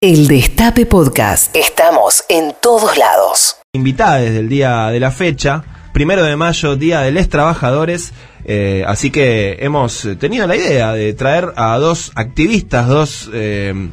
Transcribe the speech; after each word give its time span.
El 0.00 0.28
Destape 0.28 0.86
Podcast. 0.86 1.56
Estamos 1.56 2.22
en 2.28 2.54
todos 2.62 2.96
lados. 2.96 3.56
Invitada 3.72 4.18
desde 4.18 4.38
el 4.38 4.48
día 4.48 4.86
de 4.90 5.00
la 5.00 5.10
fecha, 5.10 5.64
primero 5.92 6.22
de 6.22 6.36
mayo, 6.36 6.76
Día 6.76 7.00
de 7.00 7.10
los 7.10 7.28
Trabajadores. 7.28 8.12
eh, 8.44 8.84
así 8.86 9.10
que 9.10 9.56
hemos 9.58 10.06
tenido 10.20 10.46
la 10.46 10.54
idea 10.54 10.92
de 10.92 11.14
traer 11.14 11.52
a 11.56 11.76
dos 11.78 12.12
activistas, 12.14 12.86
dos 12.86 13.28
eh, 13.32 13.90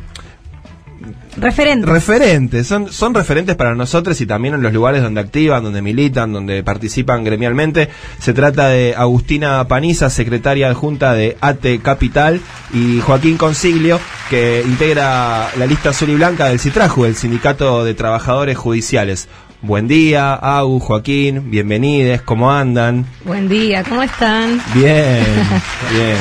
Referente. 1.38 1.85
referentes. 1.85 2.67
Son, 2.67 2.92
son 2.92 3.13
referentes 3.13 3.56
para 3.56 3.76
nosotros 3.76 4.20
y 4.22 4.26
también 4.26 4.53
en 4.53 4.62
los 4.62 4.72
lugares 4.72 5.02
donde 5.02 5.21
activan, 5.21 5.63
donde 5.63 5.81
militan, 5.81 6.31
donde 6.31 6.63
participan 6.63 7.24
gremialmente. 7.24 7.90
Se 8.20 8.33
trata 8.33 8.70
de 8.70 8.96
Agustina 8.96 9.67
Paniza, 9.67 10.10
secretaria 10.10 10.70
adjunta 10.70 11.13
de 11.13 11.38
ATE 11.42 11.79
Capital, 11.79 12.39
y 12.74 12.99
Joaquín 13.02 13.38
Consiglio, 13.38 13.99
que 14.29 14.63
integra 14.66 15.49
la 15.58 15.66
lista 15.66 15.89
azul 15.89 16.09
y 16.09 16.16
blanca 16.16 16.48
del 16.48 16.59
CITRAJU, 16.59 17.05
el 17.05 17.16
Sindicato 17.16 17.84
de 17.84 17.93
Trabajadores 17.93 18.57
Judiciales. 18.57 19.27
Buen 19.67 19.87
día, 19.87 20.35
Agu, 20.35 20.79
Joaquín, 20.79 21.49
bienvenides, 21.49 22.21
¿cómo 22.21 22.51
andan? 22.51 23.03
Buen 23.23 23.49
día, 23.49 23.83
¿cómo 23.83 24.03
están? 24.03 24.61
Bien, 24.75 25.23
bien. 25.91 26.17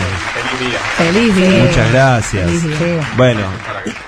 Feliz 0.97 1.37
día. 1.37 1.65
Muchas 1.69 1.93
gracias. 1.93 2.45
Feliz 2.47 2.63
día. 2.79 3.01
Bueno, 3.19 3.41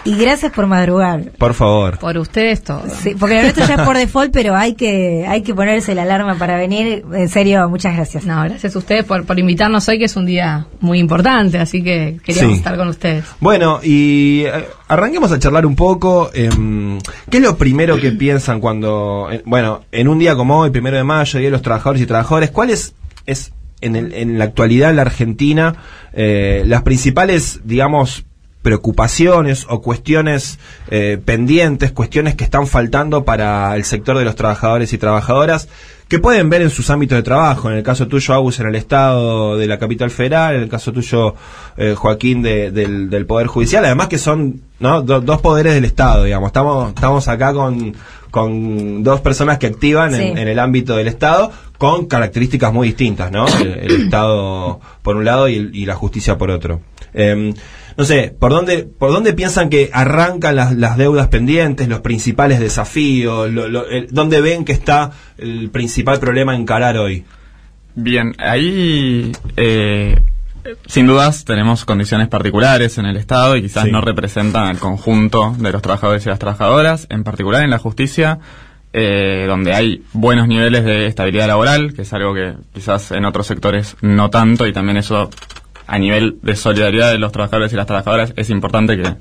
Y 0.05 0.17
gracias 0.17 0.53
por 0.53 0.67
madrugar. 0.67 1.33
por 1.37 1.53
favor. 1.53 1.99
Por 1.99 2.17
ustedes 2.17 2.63
todos. 2.63 2.91
Sí, 2.93 3.15
porque 3.19 3.43
nuestro 3.43 3.67
ya 3.67 3.75
es 3.75 3.81
por 3.83 3.99
default, 3.99 4.33
pero 4.33 4.57
hay 4.57 4.75
que 4.75 5.27
hay 5.29 5.43
que 5.43 5.55
ponerse 5.55 5.95
la 5.95 6.03
alarma 6.05 6.37
para 6.39 6.57
venir. 6.57 7.05
En 7.13 7.29
serio, 7.29 7.69
muchas 7.69 7.95
gracias. 7.95 8.25
No, 8.25 8.43
gracias 8.45 8.75
a 8.75 8.79
ustedes 8.79 9.05
por, 9.05 9.27
por 9.27 9.39
invitarnos 9.39 9.87
hoy, 9.89 9.99
que 9.99 10.05
es 10.07 10.17
un 10.17 10.25
día 10.25 10.67
muy 10.81 10.99
importante, 10.99 11.59
así 11.59 11.83
que 11.83 12.19
queríamos 12.25 12.53
Sí. 12.53 12.59
estar 12.59 12.77
con 12.79 12.89
ustedes. 12.89 13.25
Bueno, 13.41 13.81
y 13.83 14.45
eh, 14.47 14.65
arranquemos 14.89 15.33
a 15.33 15.39
charlar 15.39 15.67
un 15.67 15.77
poco. 15.77 16.31
em, 16.35 16.99
¿Qué 17.31 17.39
es 17.39 17.43
lo 17.43 17.57
primero 17.57 17.99
que 18.01 18.13
piensan 18.19 18.61
cuando, 18.61 19.29
eh, 19.31 19.43
bueno, 19.47 19.85
en 19.93 20.09
un 20.09 20.19
día 20.19 20.35
como 20.37 20.59
hoy, 20.61 20.71
primero 20.71 20.97
de 20.97 21.05
mayo, 21.05 21.39
Día 21.39 21.49
de 21.49 21.53
los 21.53 21.63
Trabajadores 21.63 22.03
y 22.03 22.07
Trabajadoras, 22.07 22.51
cuáles 22.51 22.95
es 23.27 23.53
en, 23.81 23.97
el- 23.97 24.15
en 24.15 24.39
la 24.39 24.45
actualidad 24.45 24.91
en 24.91 24.97
la 24.97 25.03
Argentina 25.03 25.77
eh, 26.13 26.65
las 26.67 26.83
principales, 26.83 27.61
digamos, 27.65 28.25
preocupaciones 28.63 29.65
o 29.69 29.81
cuestiones 29.81 30.59
eh, 30.91 31.19
pendientes, 31.25 31.93
cuestiones 31.93 32.35
que 32.35 32.45
están 32.45 32.67
faltando 32.67 33.25
para 33.25 33.75
el 33.77 33.85
sector 33.85 34.19
de 34.19 34.25
los 34.25 34.35
trabajadores 34.35 34.93
y 34.93 34.99
trabajadoras, 34.99 35.69
que 36.09 36.19
pueden 36.21 36.49
ver 36.51 36.63
en 36.63 36.71
sus 36.71 36.89
ámbitos 36.91 37.17
de 37.17 37.23
trabajo, 37.25 37.69
en 37.71 37.77
el 37.79 37.83
caso 37.83 38.07
tuyo, 38.07 38.33
Agus, 38.35 38.61
en 38.61 38.69
el 38.69 38.77
Estado 38.77 39.57
de 39.59 39.67
la 39.67 39.79
capital 39.79 40.11
federal, 40.11 40.55
en 40.55 40.63
el 40.63 40.69
caso 40.69 40.93
tuyo, 40.93 41.35
eh, 41.77 41.95
Joaquín, 41.97 42.43
de- 42.43 42.71
del, 42.71 43.11
del 43.11 43.27
Poder 43.27 43.49
Judicial, 43.49 43.85
además 43.85 44.07
que 44.09 44.19
son 44.19 44.61
¿no? 44.79 45.03
Do- 45.03 45.21
dos 45.21 45.41
poderes 45.41 45.75
del 45.75 45.85
Estado, 45.85 46.25
digamos, 46.25 46.49
estamos, 46.49 46.89
estamos 46.91 47.27
acá 47.29 47.53
con, 47.53 47.95
con 48.31 49.03
dos 49.03 49.21
personas 49.21 49.59
que 49.59 49.67
activan 49.67 50.15
en, 50.15 50.21
Sí. 50.35 50.41
en 50.41 50.49
el 50.49 50.59
ámbito 50.59 50.97
del 50.97 51.09
Estado 51.09 51.51
con 51.79 52.07
características 52.07 52.73
muy 52.73 52.89
distintas, 52.89 53.33
¿no? 53.33 53.47
El, 53.49 53.67
el 53.69 54.03
Estado 54.05 54.81
por 55.03 55.17
un 55.17 55.25
lado 55.25 55.49
y, 55.49 55.71
y 55.73 55.87
la 55.87 55.95
justicia 55.97 56.39
por 56.39 56.51
otro. 56.51 56.81
Em, 57.17 57.55
no 57.97 58.05
sé, 58.05 58.33
¿por 58.39 58.53
dónde, 58.53 58.85
¿por 58.85 59.11
dónde 59.11 59.33
piensan 59.33 59.71
que 59.71 59.89
arrancan 59.93 60.55
las, 60.55 60.75
las 60.77 60.97
deudas 60.99 61.29
pendientes, 61.29 61.89
los 61.89 62.01
principales 62.01 62.61
desafíos? 62.61 63.51
Lo, 63.51 63.69
lo- 63.69 63.89
el- 63.89 64.09
¿Dónde 64.11 64.41
ven 64.43 64.65
que 64.67 64.73
está 64.73 65.11
el 65.39 65.71
principal 65.71 66.21
problema 66.21 66.53
a 66.53 66.57
encarar 66.57 66.99
hoy? 66.99 67.25
Bien, 67.95 68.35
ahí 68.39 69.33
eh, 69.57 70.21
sin 70.87 71.07
dudas 71.07 71.47
tenemos 71.47 71.87
condiciones 71.87 72.29
particulares 72.29 72.99
en 72.99 73.07
el 73.07 73.17
Estado 73.17 73.57
y 73.57 73.63
quizás 73.63 73.85
Sí. 73.85 73.91
no 73.91 74.03
representan 74.03 74.65
al 74.69 74.79
conjunto 74.79 75.55
de 75.59 75.73
los 75.73 75.81
trabajadores 75.81 76.27
y 76.27 76.29
las 76.29 76.39
trabajadoras, 76.39 77.07
en 77.09 77.25
particular 77.25 77.63
en 77.65 77.71
la 77.71 77.79
justicia, 77.79 78.39
eh, 78.93 79.45
donde 79.49 79.73
hay 79.75 80.03
buenos 80.13 80.49
niveles 80.49 80.85
de 80.85 81.07
estabilidad 81.07 81.47
laboral, 81.47 81.95
que 81.95 82.03
es 82.03 82.13
algo 82.13 82.35
que 82.35 82.55
quizás 82.75 83.11
en 83.13 83.25
otros 83.25 83.47
sectores 83.47 83.97
no 84.03 84.29
tanto 84.29 84.67
y 84.67 84.73
también 84.75 84.99
eso 84.99 85.31
a 85.87 85.99
nivel 85.99 86.39
de 86.43 86.57
solidaridad 86.57 87.13
de 87.13 87.19
los 87.19 87.33
trabajadores 87.33 87.73
y 87.73 87.77
las 87.77 87.87
trabajadoras 87.87 88.33
es 88.37 88.51
importante 88.51 88.97
que, 88.97 89.15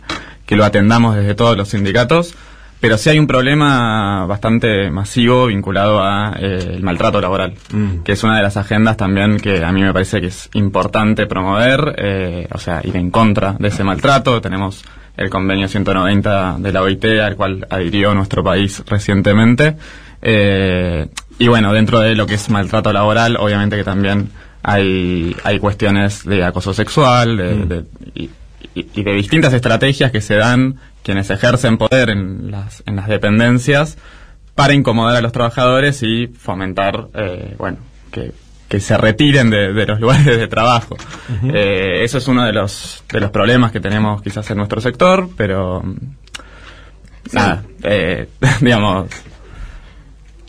que 0.46 0.56
lo 0.56 0.66
atendamos 0.66 1.16
desde 1.16 1.36
todos 1.36 1.56
los 1.58 1.70
sindicatos. 1.70 2.36
Pero 2.82 2.98
sí 2.98 3.10
hay 3.10 3.18
un 3.18 3.26
problema 3.26 4.26
bastante 4.28 4.92
masivo 4.92 5.48
vinculado 5.48 6.04
a 6.04 6.36
eh, 6.38 6.74
el 6.76 6.84
maltrato 6.84 7.22
laboral, 7.22 7.54
Mm. 7.72 8.04
que 8.04 8.12
es 8.12 8.24
una 8.24 8.36
de 8.38 8.44
las 8.44 8.58
agendas 8.58 8.98
también 8.98 9.40
que 9.40 9.64
a 9.64 9.72
mí 9.72 9.82
me 9.82 9.94
parece 9.94 10.20
que 10.22 10.28
es 10.28 10.50
importante 10.54 11.26
promover, 11.26 11.96
eh, 11.98 12.48
o 12.52 12.58
sea, 12.60 12.82
ir 12.84 12.96
en 12.98 13.10
contra 13.12 13.56
de 13.58 13.70
ese 13.70 13.84
maltrato. 13.84 14.42
Tenemos 14.42 14.84
el 15.18 15.30
convenio 15.30 15.68
190 15.70 16.58
de 16.60 16.72
la 16.74 16.82
OIT, 16.82 17.06
al 17.24 17.36
cual 17.38 17.66
adhirió 17.70 18.14
nuestro 18.14 18.44
país 18.44 18.84
recientemente. 18.86 19.78
Eh, 20.22 21.08
y 21.40 21.48
bueno, 21.48 21.72
dentro 21.74 22.02
de 22.02 22.14
lo 22.16 22.26
que 22.28 22.36
es 22.36 22.50
maltrato 22.50 22.92
laboral, 22.92 23.38
obviamente 23.40 23.78
que 23.78 23.84
también 23.84 24.30
hay, 24.68 25.36
hay 25.44 25.60
cuestiones 25.60 26.24
de 26.26 26.44
acoso 26.44 26.74
sexual 26.74 27.38
de- 27.38 27.54
Mm. 27.56 27.68
de- 27.68 27.86
y, 28.74 29.04
de 29.04 29.14
distintas 29.14 29.54
estrategias 29.54 30.12
que 30.12 30.20
se 30.22 30.36
dan 30.36 30.76
quienes 31.04 31.30
ejercen 31.30 31.78
poder 31.78 32.10
en 32.10 32.50
las, 32.52 32.82
en 32.88 32.96
las 32.96 33.08
dependencias 33.08 33.98
para 34.56 34.74
incomodar 34.74 35.16
a 35.18 35.22
los 35.22 35.32
trabajadores 35.32 36.02
y 36.04 36.28
fomentar, 36.28 37.08
eh, 37.14 37.56
bueno, 37.60 37.78
que, 38.12 38.32
que 38.68 38.80
se 38.80 38.98
retiren 38.98 39.50
de, 39.52 39.72
de 39.72 39.86
los 39.86 40.00
lugares 40.02 40.26
de 40.38 40.48
trabajo. 40.48 40.98
Eh, 41.54 42.02
eso 42.04 42.18
es 42.18 42.28
uno 42.28 42.44
de 42.44 42.54
los, 42.54 43.04
de 43.14 43.20
los 43.22 43.30
problemas 43.30 43.72
que 43.72 43.80
tenemos 43.80 44.22
quizás 44.24 44.50
en 44.50 44.58
nuestro 44.58 44.82
sector, 44.82 45.30
pero 45.38 45.84
nada, 47.32 47.64
eh, 47.84 48.28
digamos, 48.62 49.08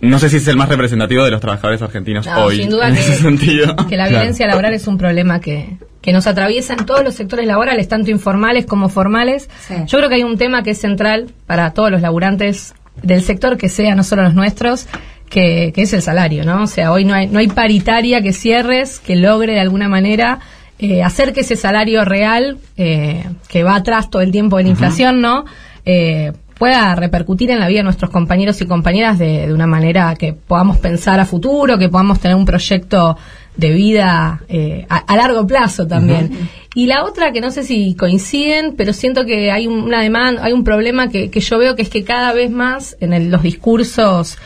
no 0.01 0.19
sé 0.19 0.29
si 0.29 0.37
es 0.37 0.49
el 0.49 0.57
más 0.57 0.69
representativo 0.69 1.25
de 1.25 1.31
los 1.31 1.41
trabajadores 1.41 1.81
argentinos 1.83 2.27
No, 2.27 2.45
hoy, 2.45 2.57
sin 2.59 2.71
duda 2.71 2.89
en 2.89 2.95
que, 2.95 3.01
ese 3.01 3.15
sentido. 3.23 3.75
que 3.89 3.97
la 3.97 4.05
Claro. 4.05 4.11
violencia 4.11 4.47
laboral 4.47 4.75
es 4.75 4.87
un 4.87 4.99
problema 4.99 5.41
que, 5.41 5.79
que 6.03 6.13
nos 6.13 6.27
atraviesa 6.27 6.75
en 6.75 6.85
todos 6.87 7.03
los 7.03 7.15
sectores 7.15 7.47
laborales, 7.47 7.89
tanto 7.89 8.11
informales 8.11 8.67
como 8.67 8.89
formales. 8.89 9.49
Sí. 9.67 9.75
Yo 9.87 9.99
creo 9.99 10.09
que 10.09 10.17
hay 10.17 10.23
un 10.25 10.37
tema 10.39 10.63
que 10.63 10.71
es 10.73 10.79
central 10.81 11.29
para 11.47 11.73
todos 11.73 11.91
los 11.91 12.01
laburantes 12.03 12.75
del 13.03 13.23
sector, 13.23 13.57
que 13.57 13.69
sea 13.69 13.95
no 13.95 14.03
solo 14.05 14.23
los 14.23 14.35
nuestros, 14.35 14.87
que, 15.29 15.73
que 15.75 15.83
es 15.83 15.93
el 15.93 16.03
salario, 16.03 16.45
¿no? 16.45 16.63
O 16.63 16.67
sea, 16.67 16.93
hoy 16.93 17.05
no 17.05 17.15
hay, 17.15 17.27
no 17.27 17.39
hay 17.39 17.49
paritaria 17.49 18.21
que 18.23 18.33
cierres, 18.33 19.01
que 19.01 19.17
logre 19.17 19.55
de 19.55 19.61
alguna 19.61 19.89
manera 19.89 20.39
eh, 20.79 21.03
hacer 21.03 21.33
que 21.33 21.41
ese 21.41 21.57
salario 21.57 22.05
real, 22.05 22.59
eh, 22.77 23.25
que 23.49 23.63
va 23.65 23.75
atrás 23.77 24.09
todo 24.11 24.23
el 24.23 24.31
tiempo 24.31 24.59
de 24.59 24.65
la 24.65 24.69
inflación, 24.71 25.21
¿no? 25.21 25.45
Eh, 25.85 26.33
pueda 26.59 26.95
repercutir 26.95 27.51
en 27.51 27.61
la 27.61 27.69
vida 27.69 27.81
de 27.81 27.85
nuestros 27.85 28.11
compañeros 28.11 28.61
y 28.63 28.67
compañeras 28.67 29.19
de, 29.19 29.47
de 29.47 29.53
una 29.53 29.67
manera 29.67 30.15
que 30.17 30.33
podamos 30.33 30.79
pensar 30.79 31.21
a 31.21 31.25
futuro, 31.27 31.79
que 31.79 31.89
podamos 31.89 32.19
tener 32.21 32.37
un 32.37 32.47
proyecto 32.47 33.17
de 33.57 33.71
vida 33.71 34.43
eh, 34.49 34.87
a, 34.89 34.99
a 34.99 35.17
largo 35.17 35.47
plazo 35.47 35.87
también. 35.87 36.31
Y 36.75 36.87
la 36.87 37.05
otra 37.05 37.33
que 37.33 37.41
no 37.41 37.51
sé 37.51 37.63
si 37.63 37.95
coinciden, 37.95 38.75
pero 38.77 38.93
siento 38.93 39.25
que 39.25 39.51
hay 39.51 39.67
un- 39.67 39.83
una 39.85 40.03
demanda, 40.03 40.45
hay 40.45 40.53
un 40.53 40.63
problema 40.65 41.09
que, 41.09 41.31
que 41.31 41.41
yo 41.41 41.59
veo 41.59 41.75
que 41.75 41.83
es 41.83 41.89
que 41.89 42.05
cada 42.05 42.33
vez 42.33 42.51
más 42.51 42.97
en 43.01 43.13
el- 43.15 43.31
los 43.31 43.43
discursos 43.43 44.37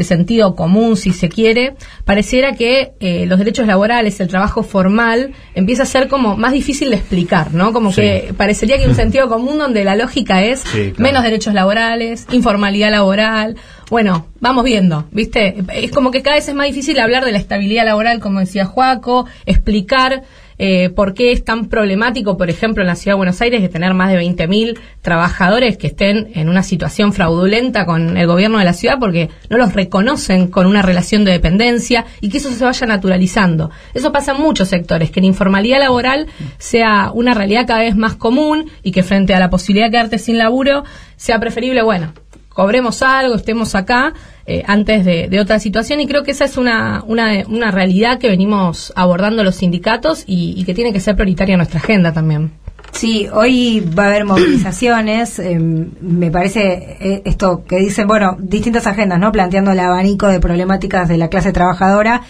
de 0.00 0.04
sentido 0.04 0.54
común, 0.56 0.96
si 0.96 1.12
se 1.12 1.28
quiere, 1.28 1.74
pareciera 2.06 2.54
que 2.54 2.92
eh, 3.00 3.26
los 3.26 3.38
derechos 3.38 3.66
laborales, 3.66 4.18
el 4.18 4.28
trabajo 4.28 4.62
formal, 4.62 5.32
empieza 5.54 5.82
a 5.82 5.86
ser 5.86 6.08
como 6.08 6.38
más 6.38 6.52
difícil 6.52 6.88
de 6.88 6.96
explicar, 6.96 7.52
¿no? 7.52 7.74
Como 7.74 7.92
Sí. 7.92 8.00
que 8.00 8.34
parecería 8.34 8.78
que 8.78 8.84
hay 8.84 8.88
un 8.88 8.94
sentido 9.04 9.28
común 9.28 9.58
donde 9.58 9.84
la 9.84 9.96
lógica 9.96 10.42
es 10.42 10.60
Sí, 10.60 10.92
claro. 10.92 10.94
menos 10.98 11.22
derechos 11.22 11.52
laborales, 11.52 12.26
informalidad 12.32 12.90
laboral. 12.90 13.56
Bueno, 13.90 14.26
vamos 14.40 14.64
viendo, 14.64 15.04
¿viste? 15.12 15.56
Es 15.74 15.90
como 15.90 16.10
que 16.10 16.22
cada 16.22 16.36
vez 16.36 16.48
es 16.48 16.54
más 16.54 16.66
difícil 16.68 16.98
hablar 16.98 17.26
de 17.26 17.32
la 17.32 17.38
estabilidad 17.38 17.84
laboral, 17.84 18.20
como 18.20 18.40
decía 18.40 18.64
Juaco, 18.64 19.26
explicar 19.44 20.22
eh, 20.62 20.90
por 20.90 21.14
qué 21.14 21.32
es 21.32 21.42
tan 21.42 21.70
problemático, 21.70 22.36
por 22.36 22.50
ejemplo, 22.50 22.82
en 22.82 22.86
la 22.86 22.94
ciudad 22.94 23.14
de 23.14 23.16
Buenos 23.16 23.40
Aires, 23.40 23.62
de 23.62 23.70
tener 23.70 23.94
más 23.94 24.12
de 24.12 24.20
20.000 24.20 24.78
trabajadores 25.00 25.78
que 25.78 25.86
estén 25.86 26.28
en 26.34 26.50
una 26.50 26.62
situación 26.62 27.14
fraudulenta 27.14 27.86
con 27.86 28.18
el 28.18 28.26
gobierno 28.26 28.58
de 28.58 28.66
la 28.66 28.74
ciudad 28.74 28.98
porque 29.00 29.30
no 29.48 29.56
los 29.56 29.72
reconocen 29.72 30.48
con 30.48 30.66
una 30.66 30.82
relación 30.82 31.24
de 31.24 31.32
dependencia 31.32 32.04
y 32.20 32.28
que 32.28 32.36
eso 32.36 32.50
se 32.50 32.62
vaya 32.62 32.86
naturalizando. 32.86 33.70
Eso 33.94 34.12
pasa 34.12 34.32
en 34.32 34.42
muchos 34.42 34.68
sectores, 34.68 35.10
que 35.10 35.22
la 35.22 35.28
informalidad 35.28 35.78
laboral 35.78 36.26
sea 36.58 37.10
una 37.14 37.32
realidad 37.32 37.66
cada 37.66 37.80
vez 37.80 37.96
más 37.96 38.16
común 38.16 38.70
y 38.82 38.92
que 38.92 39.02
frente 39.02 39.32
a 39.34 39.40
la 39.40 39.48
posibilidad 39.48 39.86
de 39.86 39.92
quedarte 39.92 40.18
sin 40.18 40.36
laburo 40.36 40.84
sea 41.16 41.40
preferible, 41.40 41.80
bueno, 41.80 42.12
cobremos 42.60 43.02
algo, 43.02 43.36
estemos 43.36 43.74
acá, 43.74 44.12
eh, 44.44 44.62
antes 44.66 45.02
de, 45.06 45.28
de 45.28 45.40
otra 45.40 45.58
situación. 45.58 45.98
Y 46.00 46.06
creo 46.06 46.24
que 46.24 46.32
esa 46.32 46.44
es 46.44 46.58
una, 46.58 47.02
una, 47.06 47.42
una 47.48 47.70
realidad 47.70 48.18
que 48.18 48.28
venimos 48.28 48.92
abordando 48.96 49.42
los 49.42 49.54
sindicatos 49.54 50.24
y, 50.26 50.52
y 50.58 50.64
que 50.64 50.74
tiene 50.74 50.92
que 50.92 51.00
ser 51.00 51.16
prioritaria 51.16 51.56
nuestra 51.56 51.80
agenda 51.80 52.12
también. 52.12 52.50
Sí, 52.92 53.28
hoy 53.32 53.80
va 53.80 54.04
a 54.04 54.06
haber 54.08 54.26
movilizaciones. 54.26 55.38
eh, 55.38 55.58
me 55.58 56.30
parece 56.30 56.98
eh, 57.00 57.22
esto 57.24 57.64
que 57.66 57.76
dicen, 57.76 58.06
bueno, 58.06 58.36
distintas 58.38 58.86
agendas, 58.86 59.18
¿no? 59.18 59.32
Planteando 59.32 59.72
el 59.72 59.80
abanico 59.80 60.26
de 60.26 60.38
problemáticas 60.38 61.08
de 61.08 61.16
la 61.16 61.28
clase 61.28 61.52
trabajadora. 61.52 62.24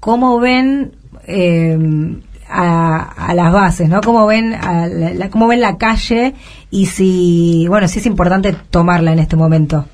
¿Cómo 0.00 0.40
ven 0.40 0.96
eh, 1.28 1.78
a, 2.48 3.28
a 3.28 3.34
las 3.34 3.52
bases, 3.52 3.88
¿no? 3.88 4.00
¿Cómo 4.00 4.26
ven, 4.26 4.54
a 4.54 4.86
la, 4.86 5.10
la- 5.14 5.30
cómo 5.30 5.46
ven 5.48 5.60
la 5.60 5.76
calle 5.78 6.34
y 6.70 6.86
si, 6.86 7.66
bueno, 7.68 7.88
si 7.88 7.98
es 7.98 8.06
importante 8.06 8.54
tomarla 8.70 9.12
en 9.12 9.18
este 9.18 9.36
momento? 9.36 9.86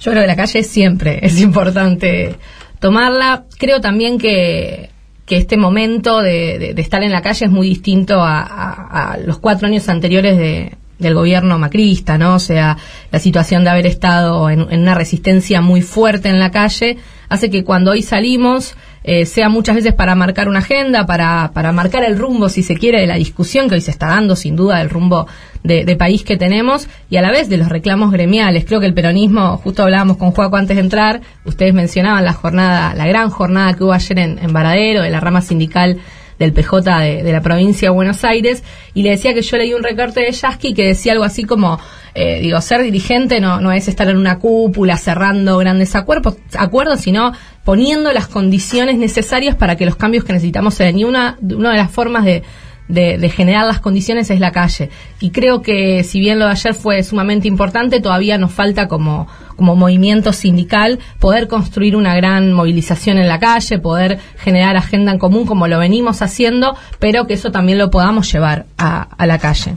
Yo 0.00 0.10
creo 0.10 0.22
que 0.22 0.26
la 0.28 0.36
calle 0.36 0.62
siempre 0.64 1.20
es 1.22 1.40
importante 1.40 2.36
tomarla. 2.80 3.44
Creo 3.58 3.80
también 3.80 4.18
que, 4.18 4.90
que 5.26 5.36
este 5.36 5.56
momento 5.56 6.20
de, 6.20 6.74
estar 6.76 7.02
en 7.04 7.12
la 7.12 7.22
calle 7.22 7.46
es 7.46 7.52
muy 7.52 7.68
distinto 7.68 8.20
a, 8.22 9.16
los 9.24 9.38
cuatro 9.38 9.68
años 9.68 9.88
anteriores 9.88 10.36
de- 10.36 10.74
del 10.98 11.14
gobierno 11.14 11.58
macrista, 11.58 12.16
¿no? 12.16 12.34
O 12.34 12.38
sea, 12.38 12.76
la 13.10 13.18
situación 13.18 13.64
de 13.64 13.70
haber 13.70 13.86
estado 13.86 14.48
en 14.50 14.62
una 14.62 14.94
resistencia 14.94 15.60
muy 15.60 15.82
fuerte 15.82 16.28
en 16.28 16.38
la 16.38 16.52
calle 16.52 16.96
hace 17.28 17.50
que 17.50 17.64
cuando 17.64 17.90
hoy 17.90 18.02
salimos 18.02 18.76
eh, 19.04 19.26
sea 19.26 19.48
muchas 19.48 19.76
veces 19.76 19.94
para 19.94 20.14
marcar 20.14 20.48
una 20.48 20.60
agenda, 20.60 21.06
para, 21.06 21.50
para 21.52 21.72
marcar 21.72 22.04
el 22.04 22.18
rumbo, 22.18 22.48
si 22.48 22.62
se 22.62 22.76
quiere, 22.76 23.00
de 23.00 23.06
la 23.06 23.16
discusión 23.16 23.68
que 23.68 23.74
hoy 23.74 23.80
se 23.80 23.90
está 23.90 24.08
dando, 24.08 24.36
sin 24.36 24.56
duda, 24.56 24.78
del 24.78 24.90
rumbo 24.90 25.26
de, 25.62 25.84
de 25.84 25.96
país 25.96 26.24
que 26.24 26.36
tenemos 26.36 26.88
y 27.10 27.16
a 27.16 27.22
la 27.22 27.30
vez 27.30 27.48
de 27.48 27.56
los 27.56 27.68
reclamos 27.68 28.12
gremiales. 28.12 28.64
Creo 28.64 28.80
que 28.80 28.86
el 28.86 28.94
peronismo, 28.94 29.56
justo 29.58 29.82
hablábamos 29.82 30.16
con 30.16 30.32
Juaco 30.32 30.56
antes 30.56 30.76
de 30.76 30.82
entrar, 30.82 31.20
ustedes 31.44 31.74
mencionaban 31.74 32.24
la 32.24 32.32
jornada, 32.32 32.94
la 32.94 33.06
gran 33.06 33.30
jornada 33.30 33.74
que 33.74 33.84
hubo 33.84 33.92
ayer 33.92 34.18
en, 34.18 34.38
en 34.38 34.52
Varadero, 34.52 35.02
de 35.02 35.10
la 35.10 35.20
rama 35.20 35.40
sindical 35.40 35.98
del 36.38 36.52
PJ 36.52 36.98
de, 36.98 37.22
de 37.22 37.32
la 37.32 37.40
provincia 37.40 37.88
de 37.88 37.94
Buenos 37.94 38.24
Aires, 38.24 38.62
y 38.94 39.02
le 39.02 39.10
decía 39.10 39.34
que 39.34 39.42
yo 39.42 39.56
leí 39.56 39.74
un 39.74 39.82
recorte 39.82 40.20
de 40.20 40.32
Yasky 40.32 40.74
que 40.74 40.86
decía 40.86 41.12
algo 41.12 41.24
así 41.24 41.44
como, 41.44 41.78
eh, 42.14 42.40
digo, 42.40 42.60
ser 42.60 42.82
dirigente 42.82 43.40
no, 43.40 43.60
no 43.60 43.72
es 43.72 43.88
estar 43.88 44.08
en 44.08 44.18
una 44.18 44.38
cúpula 44.38 44.96
cerrando 44.96 45.56
grandes 45.58 45.94
acuerdos, 45.96 46.36
acuerdos, 46.58 47.00
sino 47.00 47.32
poniendo 47.64 48.12
las 48.12 48.28
condiciones 48.28 48.98
necesarias 48.98 49.54
para 49.54 49.76
que 49.76 49.86
los 49.86 49.96
cambios 49.96 50.24
que 50.24 50.32
necesitamos 50.32 50.74
se 50.74 50.84
den. 50.84 50.98
Y 50.98 51.04
una, 51.04 51.38
una 51.40 51.70
de 51.70 51.76
las 51.76 51.90
formas 51.90 52.24
de, 52.24 52.42
de, 52.92 53.28
generar 53.28 53.66
las 53.66 53.80
condiciones 53.80 54.30
es 54.30 54.40
la 54.40 54.52
calle. 54.52 54.90
Y 55.20 55.30
creo 55.30 55.62
que 55.62 56.04
si 56.04 56.20
bien 56.20 56.38
lo 56.38 56.46
de 56.46 56.52
ayer 56.52 56.74
fue 56.74 57.02
sumamente 57.02 57.48
importante, 57.48 58.00
todavía 58.00 58.38
nos 58.38 58.52
falta 58.52 58.88
como, 58.88 59.26
como 59.56 59.74
movimiento 59.74 60.32
sindical 60.32 60.98
poder 61.18 61.48
construir 61.48 61.96
una 61.96 62.14
gran 62.14 62.52
movilización 62.52 63.18
en 63.18 63.28
la 63.28 63.38
calle, 63.38 63.78
poder 63.78 64.18
generar 64.38 64.76
agenda 64.76 65.12
en 65.12 65.18
común 65.18 65.46
como 65.46 65.68
lo 65.68 65.78
venimos 65.78 66.22
haciendo, 66.22 66.76
pero 66.98 67.26
que 67.26 67.34
eso 67.34 67.50
también 67.50 67.78
lo 67.78 67.90
podamos 67.90 68.30
llevar 68.30 68.66
a, 68.76 69.02
a 69.02 69.26
la 69.26 69.38
calle. 69.38 69.74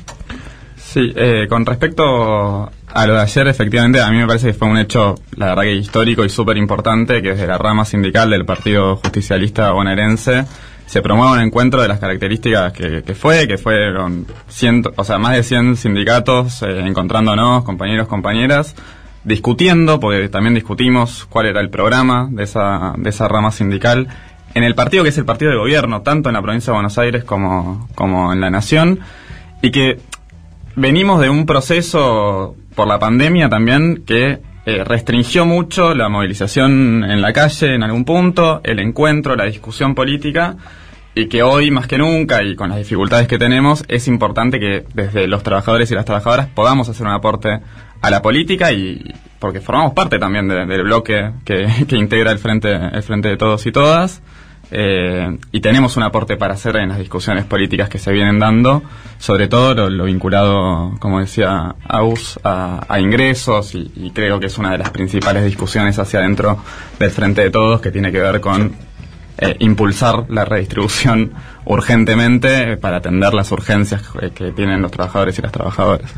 Sí, 0.75 1.11
eh, 1.15 1.47
con 1.49 1.65
respecto 1.65 2.71
a 2.93 3.05
lo 3.05 3.15
de 3.15 3.21
ayer, 3.21 3.47
efectivamente, 3.47 4.01
a 4.01 4.09
mí 4.09 4.17
me 4.17 4.27
parece 4.27 4.47
que 4.47 4.53
fue 4.53 4.69
un 4.69 4.77
hecho, 4.77 5.15
la 5.35 5.47
verdad 5.47 5.63
que 5.63 5.73
histórico 5.73 6.23
y 6.23 6.29
súper 6.29 6.55
importante, 6.55 7.21
que 7.21 7.31
desde 7.31 7.47
la 7.47 7.57
rama 7.57 7.83
sindical 7.83 8.29
del 8.29 8.45
Partido 8.45 8.95
Justicialista 8.97 9.71
Bonaerense 9.71 10.45
se 10.85 11.01
promueva 11.01 11.33
un 11.33 11.41
encuentro 11.41 11.81
de 11.81 11.87
las 11.87 11.99
características 11.99 12.71
que, 12.73 13.03
que 13.03 13.15
fue, 13.15 13.47
que 13.47 13.57
fueron 13.57 14.25
ciento, 14.47 14.93
o 14.95 15.03
sea, 15.03 15.17
más 15.17 15.35
de 15.35 15.43
100 15.43 15.77
sindicatos 15.77 16.61
eh, 16.61 16.79
encontrándonos, 16.85 17.63
compañeros, 17.63 18.07
compañeras, 18.07 18.75
discutiendo, 19.23 19.99
porque 19.99 20.29
también 20.29 20.53
discutimos 20.53 21.25
cuál 21.25 21.47
era 21.47 21.59
el 21.59 21.69
programa 21.69 22.27
de 22.31 22.43
esa, 22.43 22.93
de 22.97 23.09
esa 23.09 23.27
rama 23.27 23.51
sindical, 23.51 24.07
en 24.53 24.63
el 24.63 24.75
partido 24.75 25.03
que 25.03 25.09
es 25.09 25.17
el 25.17 25.25
partido 25.25 25.51
de 25.51 25.57
gobierno, 25.57 26.01
tanto 26.01 26.29
en 26.29 26.33
la 26.33 26.41
provincia 26.41 26.71
de 26.71 26.75
Buenos 26.75 26.97
Aires 26.97 27.23
como, 27.23 27.89
como 27.95 28.31
en 28.31 28.39
la 28.39 28.49
nación, 28.49 28.99
y 29.61 29.71
que 29.71 29.99
venimos 30.75 31.19
de 31.19 31.29
un 31.29 31.45
proceso 31.45 32.55
por 32.75 32.87
la 32.87 32.99
pandemia 32.99 33.49
también 33.49 34.03
que 34.05 34.39
eh, 34.65 34.83
restringió 34.83 35.45
mucho 35.45 35.93
la 35.93 36.09
movilización 36.09 37.03
en 37.03 37.21
la 37.21 37.33
calle 37.33 37.75
en 37.75 37.83
algún 37.83 38.05
punto, 38.05 38.61
el 38.63 38.79
encuentro, 38.79 39.35
la 39.35 39.45
discusión 39.45 39.93
política, 39.95 40.55
y 41.13 41.27
que 41.27 41.43
hoy 41.43 41.71
más 41.71 41.87
que 41.87 41.97
nunca 41.97 42.43
y 42.43 42.55
con 42.55 42.69
las 42.69 42.77
dificultades 42.77 43.27
que 43.27 43.37
tenemos 43.37 43.85
es 43.87 44.07
importante 44.07 44.59
que 44.59 44.83
desde 44.93 45.27
los 45.27 45.43
trabajadores 45.43 45.89
y 45.91 45.95
las 45.95 46.03
trabajadoras 46.05 46.47
podamos 46.47 46.89
hacer 46.89 47.05
un 47.07 47.13
aporte 47.13 47.59
a 48.01 48.09
la 48.09 48.21
política 48.21 48.71
y 48.73 49.13
porque 49.39 49.61
formamos 49.61 49.93
parte 49.93 50.19
también 50.19 50.47
de- 50.49 50.65
del 50.65 50.83
bloque 50.83 51.31
que, 51.45 51.67
que 51.87 51.95
integra 51.97 52.31
el 52.31 52.37
frente 52.39 52.73
el 52.73 53.01
frente 53.03 53.29
de 53.29 53.37
todos 53.37 53.65
y 53.65 53.71
todas 53.71 54.21
eh, 54.71 55.37
y 55.51 55.59
tenemos 55.59 55.97
un 55.97 56.03
aporte 56.03 56.37
para 56.37 56.53
hacer 56.53 56.75
en 56.77 56.89
las 56.89 56.97
discusiones 56.97 57.45
políticas 57.45 57.89
que 57.89 57.97
se 57.97 58.11
vienen 58.11 58.39
dando, 58.39 58.83
sobre 59.17 59.47
todo 59.47 59.89
lo, 59.89 60.05
vinculado, 60.05 60.95
como 60.99 61.19
decía 61.19 61.75
Aus, 61.87 62.39
a, 62.43 62.85
a 62.87 62.99
ingresos 62.99 63.75
y, 63.75 63.91
y 63.95 64.11
creo 64.11 64.39
que 64.39 64.47
es 64.47 64.57
una 64.57 64.71
de 64.71 64.77
las 64.77 64.89
principales 64.89 65.45
discusiones 65.45 65.97
hacia 65.99 66.19
adentro 66.19 66.57
del 66.99 67.11
Frente 67.11 67.41
de 67.41 67.49
Todos 67.49 67.81
que 67.81 67.91
tiene 67.91 68.11
que 68.11 68.19
ver 68.19 68.41
con 68.41 68.73
eh, 69.37 69.55
impulsar 69.59 70.25
la 70.29 70.45
redistribución 70.45 71.33
urgentemente 71.65 72.77
para 72.77 72.97
atender 72.97 73.33
las 73.33 73.51
urgencias 73.51 74.01
que, 74.35 74.51
tienen 74.51 74.81
los 74.81 74.91
trabajadores 74.91 75.37
y 75.39 75.41
las 75.41 75.51
trabajadoras. 75.51 76.11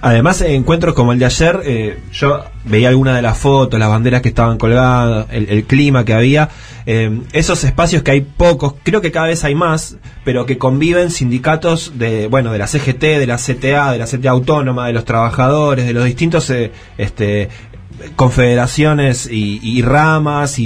Además, 0.00 0.40
en 0.40 0.52
encuentros 0.52 0.94
como 0.94 1.12
el 1.12 1.18
de 1.18 1.26
ayer, 1.26 1.60
eh, 1.64 1.98
yo 2.12 2.42
veía 2.64 2.88
alguna 2.88 3.14
de 3.14 3.22
las 3.22 3.36
fotos, 3.36 3.78
las 3.78 3.88
banderas 3.88 4.22
que 4.22 4.30
estaban 4.30 4.56
colgadas, 4.56 5.26
el, 5.30 5.48
el 5.50 5.64
clima 5.64 6.04
que 6.04 6.14
había, 6.14 6.48
eh, 6.86 7.20
esos 7.32 7.64
espacios 7.64 8.02
que 8.02 8.10
hay 8.10 8.20
pocos, 8.20 8.74
creo 8.82 9.00
que 9.00 9.10
cada 9.10 9.28
vez 9.28 9.42
hay 9.44 9.54
más, 9.54 9.96
pero 10.22 10.44
que 10.44 10.58
conviven 10.58 11.10
sindicatos 11.10 11.92
de, 11.98 12.26
bueno, 12.26 12.52
de 12.52 12.58
la 12.58 12.66
CGT, 12.66 13.00
de 13.00 13.26
la 13.26 13.36
CTA, 13.36 13.92
de 13.92 13.98
la 13.98 14.06
CTA 14.06 14.30
autónoma, 14.30 14.86
de 14.86 14.92
los 14.92 15.04
trabajadores, 15.04 15.86
de 15.86 15.94
los 15.94 16.04
distintos, 16.04 16.50
eh, 16.50 16.72
este, 16.98 17.48
confederaciones 18.16 19.28
y, 19.30 19.60
y 19.62 19.82
ramas 19.82 20.58
y, 20.58 20.64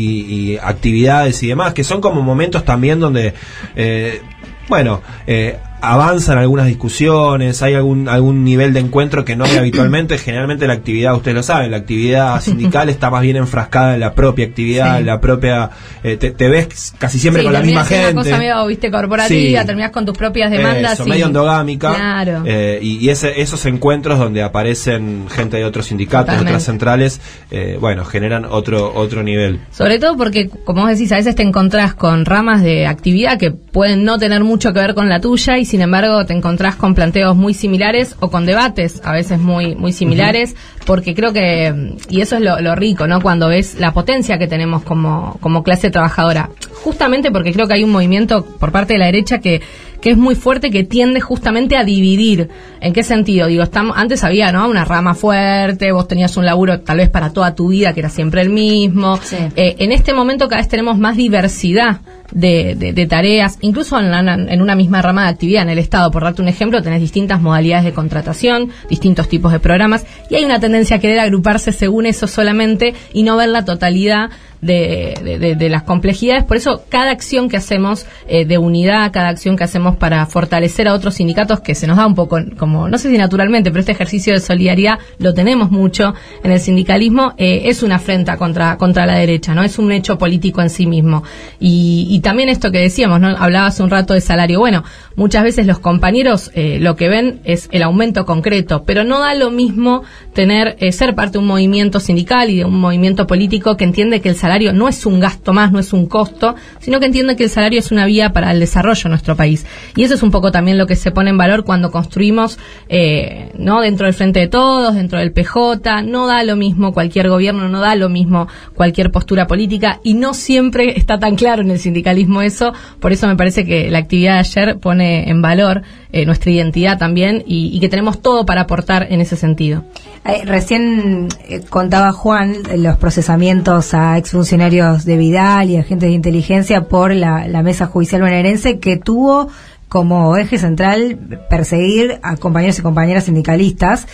y 0.53 0.59
actividades 0.59 1.43
y 1.43 1.49
demás, 1.49 1.75
que 1.75 1.85
son 1.85 2.01
como 2.01 2.23
momentos 2.23 2.65
también 2.65 3.01
donde, 3.01 3.35
eh, 3.77 4.23
bueno, 4.69 5.03
eh, 5.27 5.59
avanzan 5.81 6.39
algunas 6.39 6.67
discusiones, 6.67 7.63
hay 7.63 7.75
algún 7.75 8.09
algún 8.09 8.45
nivel 8.45 8.73
de 8.73 8.81
encuentro 8.81 9.25
que 9.25 9.37
no 9.37 9.45
hay 9.45 9.57
habitualmente, 9.57 10.19
generalmente 10.19 10.67
la 10.67 10.75
actividad, 10.75 11.15
ustedes 11.15 11.35
lo 11.37 11.43
saben, 11.43 11.71
la 11.71 11.77
actividad 11.79 12.41
sindical 12.43 12.89
está 12.89 13.11
más 13.11 13.23
bien 13.23 13.37
enfrascada 13.37 13.95
en 13.95 14.01
la 14.01 14.15
propia 14.15 14.47
actividad, 14.47 14.95
Sí. 14.95 15.01
en 15.01 15.07
la 15.07 15.21
propia, 15.21 15.71
eh, 16.03 16.17
te, 16.17 16.31
te 16.31 16.49
ves 16.49 16.95
casi 16.99 17.19
siempre 17.19 17.43
Sí, 17.43 17.47
con 17.47 17.53
la 17.53 17.63
misma 17.63 17.85
gente. 17.85 18.13
Una 18.13 18.23
cosa 18.23 18.39
medio, 18.39 18.67
viste, 18.67 18.91
corporativa, 18.91 19.61
Sí. 19.61 19.67
terminás 19.67 19.91
con 19.91 20.05
tus 20.07 20.17
propias 20.17 20.51
demandas. 20.51 20.95
Eso, 20.95 21.07
y- 21.07 21.11
medio 21.11 21.27
endogámica. 21.27 21.95
Claro. 21.95 22.43
eh, 22.47 22.79
y 22.83 22.99
y 22.99 23.11
ese, 23.11 23.41
esos 23.41 23.65
encuentros 23.67 24.19
donde 24.19 24.43
aparecen 24.43 25.27
gente 25.31 25.57
de 25.59 25.65
otros 25.65 25.87
sindicatos, 25.87 26.27
Totalmente. 26.27 26.51
otras 26.53 26.65
centrales, 26.65 27.21
eh, 27.51 27.79
bueno, 27.81 28.05
generan 28.05 28.45
otro 28.45 28.93
otro 28.95 29.23
nivel. 29.23 29.61
Sobre 29.71 29.99
todo 29.99 30.17
porque, 30.17 30.49
como 30.65 30.83
vos 30.83 30.91
decís, 30.91 31.13
a 31.13 31.17
veces 31.17 31.35
te 31.37 31.43
encontrás 31.43 31.95
con 31.95 32.25
ramas 32.25 32.63
de 32.63 32.87
actividad 32.87 33.39
que 33.39 33.51
pueden 33.53 34.05
no 34.05 34.19
tener 34.19 34.43
mucho 34.45 34.73
que 34.73 34.81
ver 34.81 34.95
con 34.95 35.09
la 35.09 35.21
tuya 35.21 35.59
y 35.59 35.65
sin 35.69 35.83
embargo 35.83 36.25
te 36.27 36.33
encontrás 36.33 36.75
con 36.75 36.95
planteos 36.95 37.37
muy 37.37 37.55
similares 37.55 38.17
o 38.21 38.31
con 38.31 38.47
debates 38.47 39.01
a 39.05 39.13
veces 39.13 39.39
muy, 39.39 39.77
muy 39.77 39.93
similares 39.93 40.57
porque 40.85 41.15
creo 41.15 41.33
que, 41.33 41.95
y 42.09 42.21
eso 42.21 42.37
es 42.37 42.43
lo, 42.43 42.61
lo 42.61 42.75
rico, 42.75 43.07
¿no? 43.07 43.21
Cuando 43.21 43.49
ves 43.49 43.79
la 43.79 43.93
potencia 43.93 44.39
que 44.39 44.49
tenemos 44.49 44.83
como, 44.83 45.37
como 45.41 45.63
clase 45.63 45.91
trabajadora. 45.91 46.51
Justamente 46.83 47.31
porque 47.31 47.53
creo 47.53 47.69
que 47.69 47.75
hay 47.75 47.85
un 47.85 47.91
movimiento 47.91 48.45
por 48.45 48.73
parte 48.73 48.95
de 48.95 48.99
la 48.99 49.07
derecha 49.07 49.39
que 49.39 49.61
que 50.01 50.11
es 50.11 50.17
muy 50.17 50.35
fuerte 50.35 50.71
que 50.71 50.85
tiende 50.85 51.21
justamente 51.21 51.77
a 51.77 51.85
dividir. 51.85 52.49
¿En 52.81 52.93
qué 52.93 53.03
sentido? 53.03 53.47
Digo, 53.47 53.63
estamos, 53.63 53.97
antes 53.97 54.23
había, 54.25 54.53
¿no? 54.53 54.69
Una 54.69 54.85
rama 54.85 55.15
fuerte, 55.15 55.93
vos 55.93 56.07
tenías 56.07 56.37
un 56.37 56.47
laburo 56.47 56.81
tal 56.81 56.99
vez 56.99 57.11
para 57.11 57.33
toda 57.33 57.55
tu 57.55 57.69
vida 57.69 57.93
que 57.93 58.01
era 58.01 58.09
siempre 58.09 58.43
el 58.43 58.51
mismo. 58.51 59.19
Sí. 59.23 59.37
Eh, 59.57 59.77
en 59.79 59.93
este 59.93 60.13
momento 60.13 60.49
cada 60.49 60.61
vez 60.61 60.69
tenemos 60.69 60.99
más 60.99 61.17
diversidad 61.17 62.01
de, 62.33 62.75
de- 62.75 62.93
de 62.93 63.07
tareas, 63.07 63.59
incluso 63.61 63.99
en, 63.99 64.11
la- 64.11 64.35
en 64.35 64.63
una 64.63 64.75
misma 64.75 65.03
rama 65.03 65.25
de 65.25 65.31
actividad 65.31 65.63
en 65.63 65.71
el 65.71 65.79
Estado. 65.79 66.11
Por 66.11 66.23
darte 66.25 66.43
un 66.43 66.49
ejemplo, 66.49 66.83
tenés 66.83 67.01
distintas 67.01 67.41
modalidades 67.41 67.85
de 67.85 67.93
contratación, 67.93 68.71
distintos 68.89 69.29
tipos 69.29 69.53
de 69.53 69.61
programas, 69.61 70.05
y 70.31 70.35
hay 70.37 70.45
una 70.45 70.61
tendencia 70.61 70.97
a 70.97 71.01
querer 71.01 71.21
agruparse 71.21 71.73
según 71.73 72.07
eso 72.07 72.27
solamente 72.27 72.95
y 73.13 73.23
no 73.23 73.37
ver 73.37 73.49
la 73.49 73.65
totalidad 73.65 74.31
de, 74.61 75.69
las 75.71 75.85
complejidades. 75.85 76.43
Por 76.45 76.57
eso, 76.57 76.83
cada 76.89 77.13
acción 77.13 77.49
que 77.49 77.57
hacemos 77.57 78.07
eh, 78.27 78.45
de 78.45 78.59
unidad, 78.59 79.13
cada 79.13 79.29
acción 79.29 79.57
que 79.57 79.63
hacemos 79.63 79.97
para 79.97 80.27
fortalecer 80.27 80.89
a 80.89 80.95
otros 80.95 81.15
sindicatos, 81.15 81.61
que 81.61 81.77
se 81.77 81.87
nos 81.87 81.97
da 81.97 82.07
un 82.07 82.17
poco 82.17 82.39
como, 82.57 82.89
no 82.89 82.99
sé 82.99 83.09
si 83.11 83.19
naturalmente, 83.19 83.71
pero 83.71 83.81
este 83.81 83.93
ejercicio 83.93 84.33
de 84.35 84.41
solidaridad 84.41 84.99
lo 85.21 85.33
tenemos 85.33 85.71
mucho 85.71 86.13
en 86.43 86.51
el 86.51 86.59
sindicalismo, 86.61 87.35
eh, 87.39 87.63
es 87.67 87.85
una 87.85 87.97
afrenta 87.97 88.37
contra, 88.37 88.77
contra 88.79 89.07
la 89.07 89.15
derecha, 89.15 89.55
¿no? 89.55 89.63
Es 89.63 89.79
un 89.79 89.93
hecho 89.93 90.19
político 90.19 90.61
en 90.61 90.71
sí 90.71 90.87
mismo. 90.87 91.23
Y, 91.61 92.09
y 92.11 92.18
también 92.21 92.49
esto 92.49 92.71
que 92.71 92.79
decíamos, 92.79 93.21
¿no? 93.21 93.29
Hablaba 93.29 93.67
hace 93.67 93.83
un 93.83 93.91
rato 93.91 94.15
de 94.15 94.21
salario. 94.21 94.59
Bueno, 94.59 94.85
muchas 95.17 95.43
veces 95.43 95.67
los 95.67 95.79
compañeros 95.79 96.51
eh, 96.55 96.79
lo 96.81 96.97
que 96.97 97.09
ven 97.09 97.41
es 97.45 97.69
el 97.73 97.83
aumento 97.83 98.25
concreto, 98.25 98.85
pero 98.85 99.05
no 99.05 99.21
da 99.21 99.35
lo 99.35 99.51
mismo 99.51 100.03
tener, 100.33 100.77
eh, 100.81 100.93
ser 100.93 101.15
parte 101.15 101.33
de 101.33 101.39
un 101.39 101.47
movimiento 101.47 102.01
sindical 102.01 102.51
y 102.51 102.57
de 102.59 102.65
un 102.65 102.81
movimiento 102.81 103.27
político 103.27 103.77
que 103.77 103.85
entiende 103.85 104.21
que 104.21 104.29
el 104.29 104.37
salario 104.37 104.73
no 104.73 104.89
es 104.89 105.07
un 105.07 105.21
gasto 105.21 105.53
más, 105.53 105.73
no 105.73 105.79
es 105.79 105.93
un 105.93 106.07
costo, 106.07 106.55
sino 106.81 107.01
que 107.01 107.07
entiende 107.07 107.37
que 107.37 107.45
el 107.45 107.51
salario 107.51 107.79
es 107.79 107.91
una 107.93 108.07
vía 108.07 108.33
para 108.33 108.51
el 108.53 108.61
desarrollo 108.61 109.03
de 109.05 109.09
nuestro 109.11 109.37
país. 109.37 109.67
Y 109.97 110.05
eso 110.05 110.15
es 110.15 110.23
un 110.23 110.31
poco 110.31 110.51
también 110.51 110.79
lo 110.79 110.87
que 110.87 110.97
se 110.97 111.11
pone 111.11 111.31
en 111.31 111.39
valor 111.39 111.65
cuando 111.65 111.91
construimos, 111.91 112.59
eh, 112.89 113.51
¿no? 113.59 113.81
Dentro 113.81 114.07
del 114.07 114.15
Frente 114.15 114.41
de 114.41 114.49
Todos, 114.49 114.95
dentro 114.95 115.19
del 115.19 115.33
PJ, 115.33 116.03
no 116.03 116.27
da 116.27 116.43
lo 116.43 116.57
mismo 116.57 116.93
cualquier 116.93 117.29
gobierno, 117.29 117.69
no 117.69 117.81
da 117.81 117.95
lo 117.95 118.09
mismo 118.09 118.49
cualquier 118.75 119.11
postura 119.11 119.47
política 119.47 120.01
y 120.03 120.15
no 120.15 120.35
siempre 120.35 120.97
está 120.97 121.19
tan 121.19 121.37
claro 121.37 121.63
en 121.63 121.71
el 121.71 121.79
sindicalismo 121.79 122.08
eso, 122.43 122.73
por 123.01 123.13
eso 123.13 123.27
me 123.27 123.37
parece 123.37 123.65
que 123.65 123.91
la 123.91 123.99
actividad 123.99 124.35
de 124.35 124.39
ayer 124.41 124.79
pone 124.79 125.29
en 125.29 125.43
valor 125.43 125.83
eh, 126.13 126.25
nuestra 126.25 126.51
identidad 126.51 126.99
también 126.99 127.43
y, 127.47 127.79
que 127.81 127.89
tenemos 127.89 128.23
todo 128.23 128.47
para 128.47 128.63
aportar 128.63 129.07
en 129.11 129.21
ese 129.21 129.37
sentido. 129.37 129.85
Eh, 130.25 130.43
recién 130.45 131.29
eh, 131.49 131.61
contaba 131.69 132.13
Juan 132.13 132.55
los 132.77 132.97
procesamientos 132.97 133.95
a 133.95 134.19
exfuncionarios 134.19 135.05
de 135.05 135.17
Vidal 135.17 135.71
y 135.71 135.77
agentes 135.77 136.09
de 136.09 136.15
inteligencia 136.15 136.83
por 136.83 137.15
la, 137.15 137.47
mesa 137.63 137.87
judicial 137.87 138.23
bonaerense 138.23 138.79
que 138.79 138.97
tuvo 138.97 139.49
como 139.89 140.37
eje 140.37 140.59
central 140.59 141.19
perseguir 141.49 142.21
a 142.23 142.37
compañeros 142.37 142.79
y 142.79 142.83
compañeras 142.83 143.25
sindicalistas. 143.25 144.07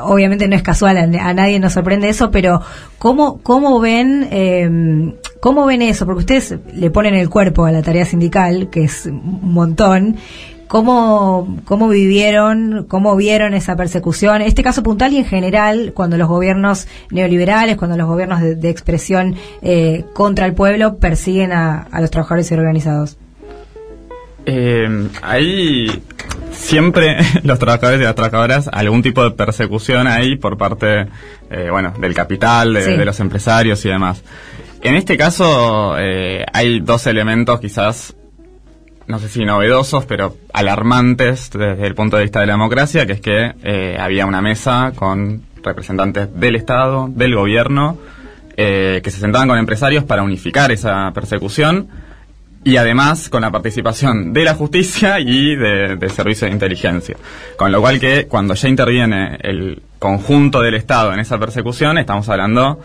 Obviamente 0.00 0.48
no 0.48 0.56
es 0.56 0.62
casual, 0.62 0.96
a, 0.98 1.34
nadie 1.34 1.58
nos 1.60 1.72
sorprende 1.72 2.08
eso, 2.08 2.30
pero 2.30 2.60
¿cómo, 2.98 3.40
cómo 3.42 3.80
ven 3.80 4.28
eh, 4.30 5.14
cómo 5.40 5.66
ven 5.66 5.82
eso? 5.82 6.06
Porque 6.06 6.20
ustedes 6.20 6.54
le 6.74 6.90
ponen 6.90 7.14
el 7.14 7.28
cuerpo 7.28 7.64
a 7.64 7.72
la 7.72 7.82
tarea 7.82 8.04
sindical, 8.04 8.68
que 8.70 8.84
es 8.84 9.06
un 9.06 9.52
montón. 9.52 10.16
¿Cómo, 10.68 11.56
¿Cómo 11.64 11.88
vivieron, 11.88 12.84
cómo 12.88 13.16
vieron 13.16 13.54
esa 13.54 13.74
persecución? 13.74 14.40
Este 14.40 14.62
caso 14.62 14.84
puntual 14.84 15.12
y 15.12 15.16
en 15.18 15.24
general, 15.24 15.90
cuando 15.96 16.16
los 16.16 16.28
gobiernos 16.28 16.86
neoliberales, 17.10 17.76
cuando 17.76 17.96
los 17.96 18.06
gobiernos 18.06 18.40
de, 18.40 18.54
de 18.54 18.70
expresión 18.70 19.34
eh, 19.62 20.04
contra 20.12 20.46
el 20.46 20.54
pueblo 20.54 20.98
persiguen 20.98 21.50
a, 21.50 21.88
a 21.90 22.00
los 22.00 22.10
trabajadores 22.12 22.52
y 22.52 22.54
organizados. 22.54 23.18
Eh, 24.46 25.08
hay 25.22 26.02
siempre 26.52 27.16
los 27.42 27.58
trabajadores 27.58 28.00
y 28.00 28.04
las 28.04 28.14
trabajadoras 28.14 28.68
algún 28.72 29.02
tipo 29.02 29.22
de 29.22 29.32
persecución 29.32 30.06
ahí 30.06 30.36
por 30.36 30.56
parte, 30.56 31.08
eh, 31.50 31.68
bueno, 31.70 31.92
del 32.00 32.14
capital, 32.14 32.74
de, 32.74 32.84
Sí. 32.84 32.96
de 32.96 33.04
los 33.04 33.18
empresarios 33.20 33.84
y 33.84 33.88
demás. 33.88 34.22
En 34.82 34.94
este 34.94 35.18
caso 35.18 35.98
eh, 35.98 36.44
hay 36.52 36.80
dos 36.80 37.06
elementos 37.06 37.60
quizás, 37.60 38.16
no 39.06 39.18
sé 39.18 39.28
si 39.28 39.44
novedosos, 39.44 40.06
pero 40.06 40.36
alarmantes 40.54 41.50
desde 41.50 41.86
el 41.86 41.94
punto 41.94 42.16
de 42.16 42.22
vista 42.22 42.40
de 42.40 42.46
la 42.46 42.54
democracia, 42.54 43.04
que 43.06 43.12
es 43.12 43.20
que 43.20 43.52
eh, 43.62 43.98
había 44.00 44.24
una 44.24 44.40
mesa 44.40 44.92
con 44.96 45.42
representantes 45.62 46.28
del 46.34 46.56
Estado, 46.56 47.08
del 47.10 47.34
gobierno, 47.34 47.98
eh, 48.56 49.02
que 49.04 49.10
se 49.10 49.20
sentaban 49.20 49.48
con 49.48 49.58
empresarios 49.58 50.04
para 50.04 50.22
unificar 50.22 50.72
esa 50.72 51.12
persecución 51.12 51.88
y 52.64 52.78
además 52.78 53.28
con 53.28 53.42
la 53.42 53.50
participación 53.50 54.32
de 54.32 54.44
la 54.44 54.54
justicia 54.54 55.20
y 55.20 55.56
de, 55.56 55.96
de 55.96 56.08
servicios 56.08 56.48
de 56.48 56.54
inteligencia. 56.54 57.16
Con 57.56 57.70
lo 57.70 57.82
cual 57.82 58.00
que 58.00 58.26
cuando 58.26 58.54
ya 58.54 58.68
interviene 58.68 59.36
el 59.42 59.82
conjunto 59.98 60.62
del 60.62 60.74
Estado 60.74 61.12
en 61.12 61.20
esa 61.20 61.38
persecución, 61.38 61.98
estamos 61.98 62.26
hablando 62.30 62.80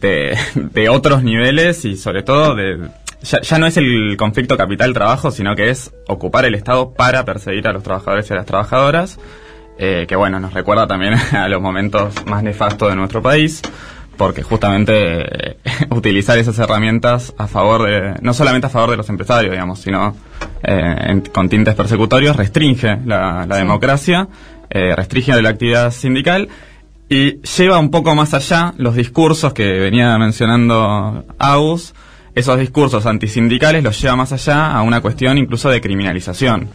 de, 0.00 0.36
de 0.54 0.88
otros 0.88 1.22
niveles 1.22 1.84
y 1.84 1.96
sobre 1.96 2.22
todo 2.22 2.54
de... 2.54 2.88
Ya, 3.22 3.40
ya 3.40 3.58
no 3.58 3.66
es 3.66 3.76
el 3.76 4.16
conflicto 4.16 4.56
capital-trabajo, 4.56 5.30
sino 5.32 5.56
que 5.56 5.70
es 5.70 5.92
ocupar 6.06 6.44
el 6.44 6.54
Estado 6.54 6.92
para 6.94 7.24
perseguir 7.24 7.66
a 7.66 7.72
los 7.72 7.82
trabajadores 7.82 8.30
y 8.30 8.32
a 8.32 8.36
las 8.36 8.46
trabajadoras, 8.46 9.18
eh, 9.76 10.06
que 10.08 10.14
bueno, 10.14 10.38
nos 10.38 10.52
recuerda 10.54 10.86
también 10.86 11.14
a 11.32 11.48
los 11.48 11.60
momentos 11.60 12.14
más 12.26 12.42
nefastos 12.44 12.90
de 12.90 12.96
nuestro 12.96 13.20
país 13.22 13.60
porque 14.16 14.42
justamente 14.42 15.50
eh, 15.50 15.56
utilizar 15.90 16.38
esas 16.38 16.58
herramientas 16.58 17.32
a 17.38 17.46
favor 17.46 17.84
de, 17.84 18.14
no 18.20 18.34
solamente 18.34 18.66
a 18.66 18.70
favor 18.70 18.90
de 18.90 18.96
los 18.96 19.08
empresarios, 19.08 19.52
digamos, 19.52 19.80
sino 19.80 20.16
eh, 20.62 20.94
en- 21.06 21.20
con 21.20 21.48
tintes 21.48 21.74
persecutorios, 21.76 22.36
restringe 22.36 22.98
la, 23.04 23.46
la 23.46 23.56
democracia, 23.56 24.26
eh, 24.70 24.94
restringe 24.96 25.40
la 25.40 25.48
actividad 25.50 25.92
sindical 25.92 26.48
y 27.08 27.40
lleva 27.40 27.78
un 27.78 27.90
poco 27.90 28.14
más 28.14 28.34
allá 28.34 28.74
los 28.76 28.94
discursos 28.94 29.52
que 29.54 29.78
venía 29.78 30.16
mencionando 30.18 31.24
Aus, 31.38 31.94
esos 32.34 32.58
discursos 32.58 33.06
antisindicales 33.06 33.82
los 33.82 34.00
lleva 34.00 34.16
más 34.16 34.32
allá 34.32 34.72
a 34.72 34.82
una 34.82 35.00
cuestión 35.00 35.38
incluso 35.38 35.70
de 35.70 35.80
criminalización. 35.80 36.68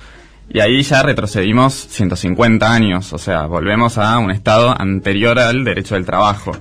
Y 0.49 0.59
ahí 0.59 0.81
ya 0.83 1.03
retrocedimos 1.03 1.73
150 1.73 2.71
años, 2.71 3.13
o 3.13 3.17
sea, 3.17 3.45
volvemos 3.45 3.97
a 3.97 4.17
un 4.17 4.31
estado 4.31 4.75
anterior 4.79 5.39
al 5.39 5.63
derecho 5.63 5.95
del 5.95 6.05
trabajo. 6.05 6.51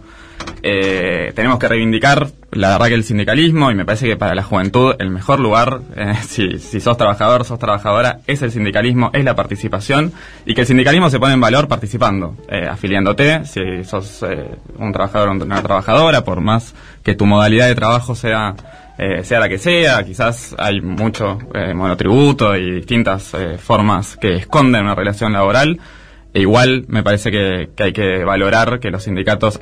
Eh, 0.64 1.32
tenemos 1.34 1.58
que 1.58 1.66
reivindicar, 1.66 2.28
la 2.52 2.70
verdad 2.70 2.86
que 2.86 2.94
el 2.94 3.02
sindicalismo, 3.02 3.70
y 3.72 3.74
me 3.74 3.84
parece 3.84 4.06
que 4.06 4.16
para 4.16 4.34
la 4.34 4.44
juventud 4.44 4.94
el 4.98 5.10
mejor 5.10 5.40
lugar, 5.40 5.80
eh, 5.96 6.14
si, 6.22 6.58
si 6.58 6.80
sos 6.80 6.96
trabajador, 6.96 7.44
sos 7.44 7.58
trabajadora, 7.58 8.20
es 8.26 8.42
el 8.42 8.52
sindicalismo, 8.52 9.10
es 9.12 9.24
la 9.24 9.34
participación, 9.34 10.12
y 10.46 10.54
que 10.54 10.60
el 10.60 10.66
sindicalismo 10.66 11.10
se 11.10 11.18
pone 11.18 11.34
en 11.34 11.40
valor 11.40 11.66
participando, 11.66 12.36
eh, 12.48 12.66
afiliándote, 12.70 13.44
si 13.44 13.82
sos 13.84 14.22
eh, 14.22 14.56
un 14.78 14.92
trabajador 14.92 15.30
o 15.30 15.32
una 15.32 15.62
trabajadora, 15.62 16.22
por 16.22 16.40
más 16.40 16.74
que 17.02 17.14
tu 17.14 17.26
modalidad 17.26 17.68
de 17.68 17.74
trabajo 17.74 18.14
sea 18.14 18.54
sea 19.24 19.40
la 19.40 19.48
que 19.48 19.58
sea, 19.58 20.04
quizás 20.04 20.54
hay 20.56 20.80
mucho 20.80 21.38
monotributo 21.74 22.54
y 22.54 22.70
distintas 22.70 23.34
formas 23.58 24.16
que 24.16 24.34
esconden 24.34 24.84
una 24.84 24.94
relación 24.94 25.32
laboral. 25.32 25.80
E 26.32 26.40
igual 26.40 26.84
me 26.86 27.02
parece 27.02 27.32
que, 27.32 27.70
hay 27.82 27.92
que 27.92 28.22
valorar 28.22 28.78
que 28.78 28.92
los 28.92 29.02
sindicatos 29.02 29.60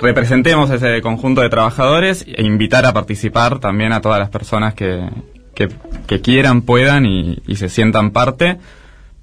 representemos 0.00 0.70
ese 0.70 1.00
conjunto 1.00 1.40
de 1.40 1.48
trabajadores 1.48 2.24
e 2.26 2.42
invitar 2.42 2.86
a 2.86 2.92
participar 2.92 3.58
también 3.58 3.92
a 3.92 4.00
todas 4.00 4.18
las 4.18 4.30
personas 4.30 4.74
que, 4.74 5.08
que, 5.54 6.20
quieran, 6.20 6.62
puedan 6.62 7.06
y, 7.06 7.38
se 7.56 7.68
sientan 7.68 8.10
parte. 8.10 8.58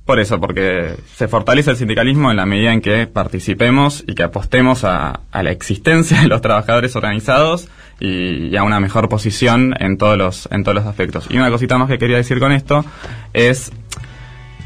Por 0.05 0.19
eso, 0.19 0.37
porque 0.41 0.95
se 1.15 1.29
fortalece 1.29 1.71
el 1.71 1.77
sindicalismo 1.77 2.29
en 2.29 2.35
la 2.35 2.45
medida 2.45 2.73
en 2.73 2.81
que 2.81 3.07
participemos 3.07 4.03
y 4.05 4.15
que 4.15 4.23
apostemos 4.23 4.83
a, 4.83 5.21
a 5.31 5.43
la 5.43 5.51
existencia 5.51 6.19
de 6.19 6.27
los 6.27 6.41
trabajadores 6.41 6.97
organizados 6.97 7.69
y, 8.01 8.47
y 8.47 8.57
a 8.57 8.63
una 8.63 8.81
mejor 8.81 9.07
posición 9.07 9.73
en 9.79 9.97
todos 9.97 10.17
los 10.17 10.49
en 10.51 10.65
todos 10.65 10.75
los 10.75 10.85
aspectos. 10.85 11.27
Y 11.29 11.37
una 11.37 11.49
cosita 11.49 11.77
más 11.77 11.87
que 11.87 11.97
quería 11.97 12.17
decir 12.17 12.39
con 12.39 12.51
esto 12.51 12.83
es 13.31 13.71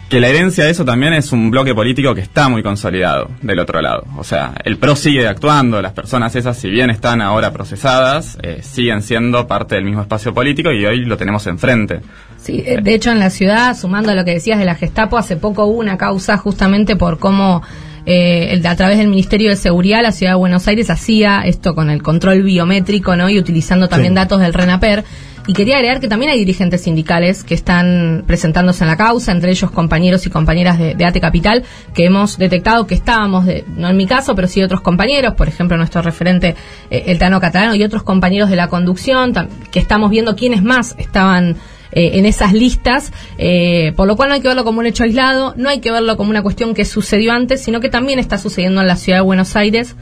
que 0.10 0.22
la 0.22 0.28
herencia 0.30 0.64
de 0.64 0.72
eso 0.72 0.86
también 0.86 1.12
es 1.14 1.32
un 1.34 1.52
bloque 1.52 1.76
político 1.76 2.16
que 2.16 2.22
está 2.22 2.48
muy 2.48 2.64
consolidado 2.64 3.30
del 3.42 3.60
otro 3.60 3.82
lado. 3.82 4.04
O 4.18 4.24
sea, 4.24 4.54
el 4.64 4.78
PRO 4.78 4.96
sigue 4.96 5.28
actuando, 5.28 5.82
las 5.82 5.92
personas 5.92 6.34
esas, 6.36 6.58
si 6.58 6.70
bien 6.70 6.90
están 6.90 7.22
ahora 7.22 7.52
procesadas, 7.52 8.38
eh, 8.42 8.60
siguen 8.64 9.02
siendo 9.02 9.48
parte 9.48 9.76
del 9.76 9.84
mismo 9.84 10.02
espacio 10.02 10.34
político 10.34 10.72
y 10.72 10.86
hoy 10.86 11.04
lo 11.04 11.18
tenemos 11.18 11.46
enfrente. 11.48 12.00
Sí, 12.38 12.64
eh, 12.66 12.80
de 12.82 12.94
hecho 12.96 13.12
en 13.12 13.20
la 13.20 13.30
ciudad, 13.30 13.76
sumando 13.78 14.12
a 14.12 14.16
lo 14.16 14.24
que 14.24 14.32
decías 14.36 14.60
de 14.60 14.66
la 14.66 14.76
Gestapo, 14.76 15.18
hace 15.18 15.36
poco 15.36 15.66
hubo 15.66 15.80
una 15.80 15.98
causa 15.98 16.38
justamente 16.38 16.96
por 16.96 17.20
cómo 17.20 17.62
eh, 18.10 18.54
el- 18.54 18.66
a 18.66 18.74
través 18.78 19.00
del 19.00 19.10
Ministerio 19.10 19.50
de 19.50 19.58
Seguridad 19.58 20.02
la 20.02 20.14
ciudad 20.14 20.32
de 20.32 20.38
Buenos 20.38 20.66
Aires 20.70 20.90
hacía 20.90 21.42
esto 21.42 21.76
con 21.76 21.90
el 21.90 22.02
control 22.02 22.42
biométrico, 22.44 23.18
¿no? 23.18 23.30
Y 23.30 23.38
utilizando 23.38 23.90
también 23.90 24.14
Sí. 24.14 24.16
datos 24.16 24.40
del 24.40 24.54
RENAPER. 24.54 25.04
Y 25.48 25.54
quería 25.54 25.78
agregar 25.78 26.02
que 26.02 26.10
también 26.10 26.30
hay 26.30 26.40
dirigentes 26.40 26.82
sindicales 26.82 27.46
que 27.46 27.54
están 27.54 28.26
presentándose 28.28 28.84
en 28.84 28.90
la 28.90 28.98
causa, 28.98 29.32
entre 29.32 29.50
ellos 29.50 29.72
compañeros 29.72 30.26
y 30.26 30.30
compañeras 30.30 30.78
de, 30.78 30.94
de 30.94 31.22
Capital, 31.22 31.64
que 31.94 32.06
hemos 32.06 32.38
detectado 32.38 32.86
que 32.86 32.96
estábamos, 32.96 33.46
de, 33.46 33.64
no 33.78 33.88
en 33.88 33.96
mi 33.96 34.06
caso, 34.06 34.36
pero 34.36 34.50
sí 34.50 34.62
otros 34.62 34.82
compañeros, 34.82 35.36
por 35.36 35.48
ejemplo 35.48 35.78
nuestro 35.78 36.02
referente 36.02 36.56
eh, 36.90 37.04
el 37.08 37.18
Tano 37.18 37.40
Catalano 37.40 37.76
y 37.76 37.84
otros 37.84 38.04
compañeros 38.04 38.50
de 38.50 38.58
la 38.58 38.68
conducción, 38.68 39.34
que 39.72 39.80
estamos 39.80 40.10
viendo 40.10 40.36
quiénes 40.36 40.64
más 40.64 40.96
estaban 40.98 41.56
eh, 41.94 42.20
en 42.20 42.26
esas 42.26 42.52
listas, 42.52 43.14
eh, 43.38 43.94
por 43.96 44.06
lo 44.06 44.18
cual 44.18 44.28
no 44.28 44.36
hay 44.36 44.42
que 44.42 44.50
verlo 44.50 44.66
como 44.66 44.80
un 44.80 44.86
hecho 44.86 45.06
aislado, 45.06 45.54
no 45.56 45.70
hay 45.70 45.80
que 45.80 45.92
verlo 45.92 46.18
como 46.18 46.30
una 46.30 46.44
cuestión 46.44 46.74
que 46.74 46.84
sucedió 46.84 47.32
antes, 47.32 47.64
sino 47.64 47.80
que 47.80 47.88
también 47.88 48.20
está 48.20 48.38
sucediendo 48.38 48.82
en 48.82 48.88
la 48.88 48.98
ciudad 48.98 49.20
de 49.20 49.24
Buenos 49.24 49.56
Aires 49.56 49.96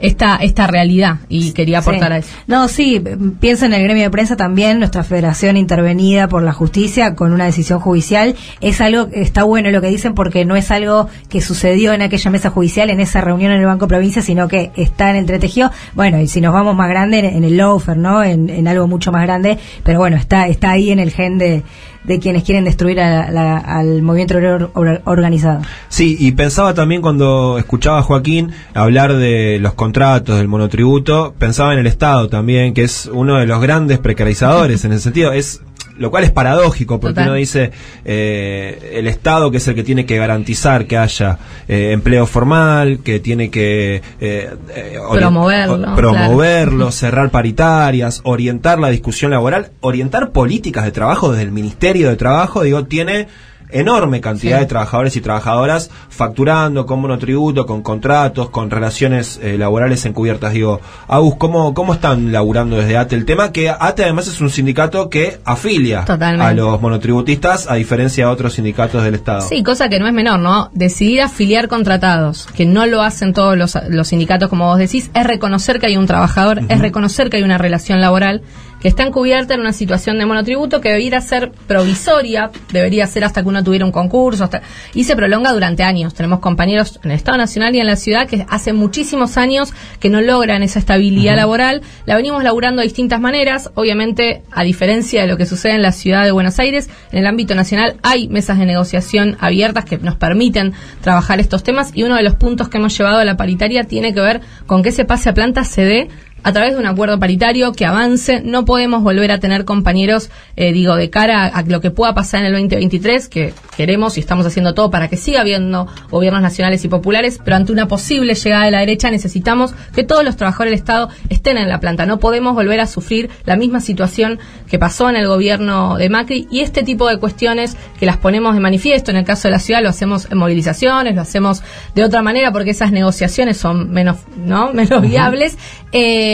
esta, 0.00 0.36
esta 0.36 0.66
realidad 0.66 1.16
y 1.28 1.52
quería 1.52 1.78
aportar 1.78 2.08
Sí. 2.10 2.14
a 2.14 2.18
eso. 2.18 2.28
No, 2.46 2.68
sí, 2.68 3.02
pienso 3.40 3.66
en 3.66 3.72
el 3.74 3.82
gremio 3.82 4.04
de 4.04 4.10
prensa 4.10 4.36
también, 4.36 4.78
nuestra 4.78 5.04
federación 5.04 5.56
intervenida 5.56 6.28
por 6.28 6.42
la 6.42 6.52
justicia 6.52 7.14
con 7.14 7.32
una 7.32 7.44
decisión 7.44 7.80
judicial. 7.80 8.34
Es 8.60 8.80
algo, 8.80 9.08
está 9.12 9.44
bueno 9.44 9.70
lo 9.70 9.80
que 9.80 9.88
dicen 9.88 10.14
porque 10.14 10.44
no 10.44 10.56
es 10.56 10.70
algo 10.70 11.08
que 11.28 11.40
sucedió 11.40 11.92
en 11.92 12.02
aquella 12.02 12.30
mesa 12.30 12.50
judicial, 12.50 12.90
en 12.90 13.00
esa 13.00 13.20
reunión 13.20 13.52
en 13.52 13.60
el 13.60 13.66
Banco 13.66 13.88
Provincia, 13.88 14.22
sino 14.22 14.48
que 14.48 14.70
está 14.76 15.10
en 15.10 15.16
el 15.16 15.20
entretejido. 15.20 15.70
Bueno, 15.94 16.20
y 16.20 16.28
si 16.28 16.40
nos 16.40 16.52
vamos 16.52 16.74
más 16.74 16.88
grande, 16.88 17.18
en, 17.20 17.24
en 17.26 17.44
el 17.44 17.56
Loafer, 17.56 17.96
¿no? 17.96 18.22
En, 18.24 18.48
en 18.50 18.68
algo 18.68 18.86
mucho 18.86 19.12
más 19.12 19.22
grande, 19.22 19.58
pero 19.84 19.98
bueno, 19.98 20.16
está, 20.16 20.48
está 20.48 20.70
ahí 20.70 20.90
en 20.90 20.98
el 20.98 21.10
gen 21.10 21.38
de, 21.38 21.62
de 22.04 22.18
quienes 22.18 22.44
quieren 22.44 22.64
destruir 22.64 23.00
a 23.00 23.30
la- 23.30 23.58
al 23.58 24.02
movimiento 24.02 24.70
organizado. 25.04 25.60
Sí, 25.88 26.16
y 26.18 26.32
pensaba 26.32 26.74
también 26.74 27.02
cuando 27.02 27.58
escuchaba 27.58 27.98
a 27.98 28.02
Joaquín 28.02 28.52
hablar 28.74 29.14
de 29.14 29.58
los 29.60 29.74
contratos, 29.74 30.38
del 30.38 30.48
monotributo, 30.48 31.34
pensaba 31.38 31.72
en 31.72 31.80
el 31.80 31.86
Estado 31.86 32.28
también, 32.28 32.74
que 32.74 32.84
es 32.84 33.08
uno 33.12 33.36
de 33.38 33.46
los 33.46 33.60
grandes 33.60 33.98
precarizadores 33.98 34.84
en 34.84 34.92
ese 34.92 35.02
sentido. 35.02 35.32
Es 35.32 35.62
lo 36.00 36.10
cual 36.10 36.24
es 36.24 36.30
paradójico 36.30 36.98
porque 36.98 37.12
Total. 37.14 37.28
uno 37.28 37.34
dice 37.34 37.70
eh, 38.06 38.94
el 38.94 39.06
Estado 39.06 39.50
que 39.50 39.58
es 39.58 39.68
el 39.68 39.74
que 39.74 39.84
tiene 39.84 40.06
que 40.06 40.16
garantizar 40.16 40.86
que 40.86 40.96
haya 40.96 41.38
eh, 41.68 41.92
empleo 41.92 42.26
formal, 42.26 43.00
que 43.04 43.20
tiene 43.20 43.50
que 43.50 43.96
eh, 44.18 44.50
eh, 44.74 44.98
Promoverlo, 45.12 45.94
promoverlo, 45.94 46.90
cerrar 46.90 47.30
paritarias, 47.30 48.22
orientar 48.24 48.78
la 48.78 48.88
discusión 48.88 49.30
laboral, 49.30 49.72
orientar 49.80 50.30
políticas 50.30 50.86
de 50.86 50.92
trabajo 50.92 51.32
desde 51.32 51.44
el 51.44 51.52
Ministerio 51.52 52.08
de 52.08 52.16
Trabajo, 52.16 52.62
digo, 52.62 52.84
tiene 52.86 53.28
enorme 53.72 54.20
cantidad 54.20 54.58
de 54.58 54.66
trabajadores 54.66 55.16
y 55.16 55.20
trabajadoras 55.20 55.90
facturando 56.08 56.86
con 56.86 57.00
monotributo, 57.00 57.66
con 57.66 57.82
contratos, 57.82 58.50
con 58.50 58.70
relaciones 58.70 59.38
eh, 59.42 59.56
laborales 59.58 60.04
encubiertas. 60.04 60.52
Digo, 60.52 60.80
Agus, 61.08 61.36
¿cómo, 61.36 61.74
¿cómo 61.74 61.94
están 61.94 62.32
laburando 62.32 62.76
desde 62.76 62.96
ATE 62.96 63.16
el 63.16 63.24
tema? 63.24 63.52
Que 63.52 63.70
ATE 63.70 64.04
además 64.04 64.28
es 64.28 64.40
un 64.40 64.50
sindicato 64.50 65.08
que 65.08 65.40
afilia 65.44 66.04
Totalmente. 66.04 66.44
a 66.44 66.54
los 66.54 66.80
monotributistas 66.80 67.70
a 67.70 67.74
diferencia 67.74 68.26
de 68.26 68.32
otros 68.32 68.54
sindicatos 68.54 69.02
del 69.02 69.14
Estado. 69.14 69.42
Sí, 69.42 69.62
cosa 69.62 69.88
que 69.88 69.98
no 69.98 70.06
es 70.06 70.12
menor, 70.12 70.38
¿no? 70.40 70.70
Decidir 70.72 71.22
afiliar 71.22 71.68
contratados, 71.68 72.46
que 72.54 72.66
no 72.66 72.86
lo 72.86 73.02
hacen 73.02 73.32
todos 73.32 73.56
los, 73.56 73.76
los 73.88 74.08
sindicatos, 74.08 74.48
como 74.48 74.66
vos 74.66 74.78
decís, 74.78 75.10
es 75.14 75.26
reconocer 75.26 75.80
que 75.80 75.86
hay 75.86 75.96
un 75.96 76.06
trabajador, 76.06 76.60
es 76.68 76.78
reconocer 76.80 77.30
que 77.30 77.38
hay 77.38 77.42
una 77.42 77.58
relación 77.58 78.00
laboral 78.00 78.42
que 78.80 78.88
está 78.88 79.02
encubierta 79.02 79.54
en 79.54 79.60
una 79.60 79.72
situación 79.72 80.18
de 80.18 80.26
monotributo 80.26 80.80
que 80.80 80.88
debería 80.88 81.20
ser 81.20 81.52
provisoria, 81.66 82.50
debería 82.72 83.06
ser 83.06 83.24
hasta 83.24 83.42
que 83.42 83.48
uno 83.48 83.62
tuviera 83.62 83.84
un 83.84 83.92
concurso, 83.92 84.44
hasta, 84.44 84.62
y 84.94 85.04
se 85.04 85.16
prolonga 85.16 85.52
durante 85.52 85.82
años. 85.82 86.14
Tenemos 86.14 86.40
compañeros 86.40 86.98
en 87.04 87.10
el 87.10 87.16
Estado 87.16 87.38
Nacional 87.38 87.74
y 87.74 87.80
en 87.80 87.86
la 87.86 87.96
ciudad 87.96 88.26
que 88.26 88.46
hace 88.48 88.72
muchísimos 88.72 89.36
años 89.36 89.72
que 89.98 90.08
no 90.08 90.20
logran 90.20 90.62
esa 90.62 90.78
estabilidad 90.78 91.36
laboral. 91.36 91.82
La 92.06 92.16
venimos 92.16 92.42
laburando 92.42 92.80
de 92.80 92.86
distintas 92.86 93.20
maneras. 93.20 93.70
Obviamente, 93.74 94.42
a 94.50 94.64
diferencia 94.64 95.22
de 95.22 95.28
lo 95.28 95.36
que 95.36 95.46
sucede 95.46 95.74
en 95.74 95.82
la 95.82 95.92
ciudad 95.92 96.24
de 96.24 96.32
Buenos 96.32 96.58
Aires, 96.58 96.88
en 97.12 97.18
el 97.18 97.26
ámbito 97.26 97.54
nacional 97.54 97.96
hay 98.02 98.28
mesas 98.28 98.58
de 98.58 98.66
negociación 98.66 99.36
abiertas 99.40 99.84
que 99.84 99.98
nos 99.98 100.16
permiten 100.16 100.72
trabajar 101.00 101.40
estos 101.40 101.62
temas 101.62 101.90
y 101.94 102.02
uno 102.02 102.16
de 102.16 102.22
los 102.22 102.34
puntos 102.34 102.68
que 102.68 102.78
hemos 102.78 102.96
llevado 102.96 103.18
a 103.18 103.24
la 103.24 103.36
paritaria 103.36 103.84
tiene 103.84 104.14
que 104.14 104.20
ver 104.20 104.40
con 104.66 104.82
que 104.82 104.90
ese 104.90 105.04
pase 105.04 105.28
a 105.28 105.34
planta 105.34 105.64
se 105.64 105.84
dé 105.84 106.08
a 106.42 106.52
través 106.52 106.74
de 106.74 106.80
un 106.80 106.86
acuerdo 106.86 107.18
paritario 107.18 107.72
que 107.72 107.86
avance. 107.86 108.42
No 108.44 108.64
podemos 108.64 109.02
volver 109.02 109.30
a 109.30 109.38
tener 109.38 109.64
compañeros, 109.64 110.30
eh, 110.56 110.72
digo, 110.72 110.96
de 110.96 111.10
cara 111.10 111.44
a, 111.44 111.58
a 111.58 111.62
lo 111.62 111.80
que 111.80 111.90
pueda 111.90 112.14
pasar 112.14 112.40
en 112.40 112.46
el 112.46 112.52
2023, 112.52 113.28
que 113.28 113.54
queremos 113.76 114.16
y 114.16 114.20
estamos 114.20 114.46
haciendo 114.46 114.74
todo 114.74 114.90
para 114.90 115.08
que 115.08 115.16
siga 115.16 115.40
habiendo 115.40 115.86
gobiernos 116.10 116.42
nacionales 116.42 116.84
y 116.84 116.88
populares, 116.88 117.40
pero 117.44 117.56
ante 117.56 117.72
una 117.72 117.88
posible 117.88 118.34
llegada 118.34 118.64
de 118.64 118.70
la 118.70 118.80
derecha 118.80 119.10
necesitamos 119.10 119.74
que 119.94 120.04
todos 120.04 120.24
los 120.24 120.36
trabajadores 120.36 120.72
del 120.72 120.78
Estado 120.78 121.08
estén 121.28 121.56
en 121.56 121.68
la 121.68 121.80
planta. 121.80 122.06
No 122.06 122.18
podemos 122.18 122.54
volver 122.54 122.80
a 122.80 122.86
sufrir 122.86 123.30
la 123.44 123.56
misma 123.56 123.80
situación 123.80 124.38
que 124.68 124.78
pasó 124.78 125.08
en 125.10 125.16
el 125.16 125.26
gobierno 125.26 125.96
de 125.96 126.08
Macri 126.08 126.46
y 126.50 126.60
este 126.60 126.82
tipo 126.82 127.08
de 127.08 127.18
cuestiones 127.18 127.76
que 127.98 128.06
las 128.06 128.16
ponemos 128.16 128.54
de 128.54 128.60
manifiesto. 128.60 129.10
En 129.10 129.16
el 129.16 129.24
caso 129.24 129.48
de 129.48 129.52
la 129.52 129.58
ciudad 129.58 129.82
lo 129.82 129.88
hacemos 129.88 130.28
en 130.30 130.38
movilizaciones, 130.38 131.14
lo 131.14 131.22
hacemos 131.22 131.62
de 131.94 132.04
otra 132.04 132.22
manera 132.22 132.52
porque 132.52 132.70
esas 132.70 132.92
negociaciones 132.92 133.56
son 133.56 133.90
menos, 133.90 134.18
¿no? 134.36 134.72
menos 134.74 135.02
viables. 135.02 135.56
Eh, 135.92 136.29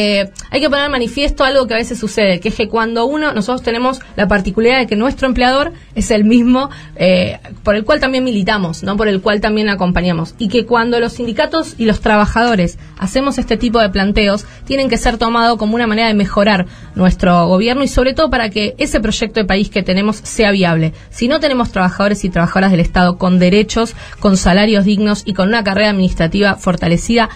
hay 0.50 0.60
que 0.60 0.70
poner 0.70 0.90
manifiesto 0.90 1.44
algo 1.44 1.66
que 1.66 1.74
a 1.74 1.76
veces 1.76 1.98
sucede, 1.98 2.40
que 2.40 2.48
es 2.48 2.54
que 2.54 2.68
cuando 2.68 3.06
uno, 3.06 3.32
nosotros 3.32 3.62
tenemos 3.62 4.00
la 4.16 4.28
particularidad 4.28 4.80
de 4.80 4.86
que 4.86 4.96
nuestro 4.96 5.26
empleador 5.26 5.72
es 5.94 6.10
el 6.10 6.24
mismo 6.24 6.70
eh, 6.96 7.38
por 7.62 7.76
el 7.76 7.84
cual 7.84 8.00
también 8.00 8.24
militamos, 8.24 8.82
no 8.82 8.96
por 8.96 9.08
el 9.08 9.20
cual 9.20 9.40
también 9.40 9.68
acompañamos, 9.68 10.34
y 10.38 10.48
que 10.48 10.66
cuando 10.66 11.00
los 11.00 11.14
sindicatos 11.14 11.74
y 11.78 11.84
los 11.84 12.00
trabajadores 12.00 12.78
hacemos 12.98 13.38
este 13.38 13.56
tipo 13.56 13.80
de 13.80 13.90
planteos, 13.90 14.46
tienen 14.64 14.88
que 14.88 14.98
ser 14.98 15.18
tomados 15.18 15.58
como 15.58 15.74
una 15.74 15.86
manera 15.86 16.08
de 16.08 16.14
mejorar 16.14 16.66
nuestro 16.94 17.46
gobierno 17.46 17.84
y 17.84 17.88
sobre 17.88 18.14
todo 18.14 18.30
para 18.30 18.50
que 18.50 18.74
ese 18.78 19.00
proyecto 19.00 19.40
de 19.40 19.46
país 19.46 19.70
que 19.70 19.82
tenemos 19.82 20.16
sea 20.16 20.50
viable. 20.50 20.92
Si 21.10 21.28
no 21.28 21.40
tenemos 21.40 21.72
trabajadores 21.72 22.24
y 22.24 22.30
trabajadoras 22.30 22.70
del 22.70 22.80
Estado 22.80 23.18
con 23.18 23.38
derechos, 23.38 23.94
con 24.20 24.36
salarios 24.36 24.84
dignos 24.84 25.22
y 25.24 25.34
con 25.34 25.48
una 25.48 25.64
carrera 25.64 25.90
administrativa 25.90 26.56
fortalecida, 26.56 27.28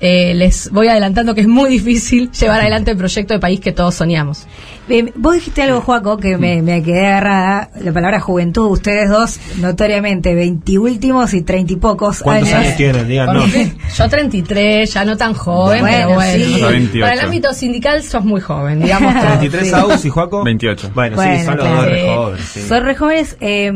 eh, 0.00 0.34
les 0.34 0.70
voy 0.70 0.88
adelantando 0.88 1.34
que 1.34 1.42
es 1.42 1.48
muy 1.48 1.70
difícil 1.70 2.30
llevar 2.40 2.60
adelante 2.60 2.90
el 2.90 2.96
proyecto 2.96 3.34
de 3.34 3.40
país 3.40 3.60
que 3.60 3.72
todos 3.72 3.94
soñamos. 3.94 4.46
Vos 5.16 5.34
dijiste 5.34 5.62
algo, 5.62 5.80
Joaco, 5.80 6.16
que 6.16 6.36
me, 6.38 6.62
me 6.62 6.82
quedé 6.82 7.06
agarrada, 7.06 7.70
la 7.80 7.92
palabra 7.92 8.20
juventud. 8.20 8.70
Ustedes 8.70 9.08
dos, 9.10 9.40
notoriamente, 9.58 10.34
veintiúltimos 10.34 11.34
y 11.34 11.42
treinta 11.42 11.72
y 11.72 11.76
pocos 11.76 12.22
¿Cuántos 12.22 12.52
años 12.52 12.76
tienen? 12.76 13.08
Díganos. 13.08 13.50
Yo 13.96 14.08
33, 14.08 14.92
ya 14.92 15.04
no 15.04 15.16
tan 15.16 15.34
joven, 15.34 15.80
Bueno, 15.80 15.96
pero 15.96 16.14
bueno. 16.14 16.44
sí. 16.44 16.60
Yo 16.60 16.68
28. 16.68 17.00
Para 17.04 17.14
el 17.14 17.20
ámbito 17.20 17.52
sindical 17.52 18.02
sos 18.02 18.24
muy 18.24 18.40
joven, 18.40 18.80
digamos. 18.80 19.12
33 19.20 19.68
Sí. 19.68 19.74
Agus 19.74 20.04
y 20.04 20.08
Juaco. 20.08 20.44
28. 20.44 20.90
Bueno, 20.94 21.16
Bueno, 21.16 21.36
sí, 21.38 21.44
son 21.44 21.56
los 21.56 21.68
dos 21.68 21.84
re 21.86 22.14
jóvenes. 22.16 22.44
sí. 22.46 22.60
Son 22.62 22.84
re 22.84 22.94
jóvenes. 22.94 23.36
Eh, 23.40 23.72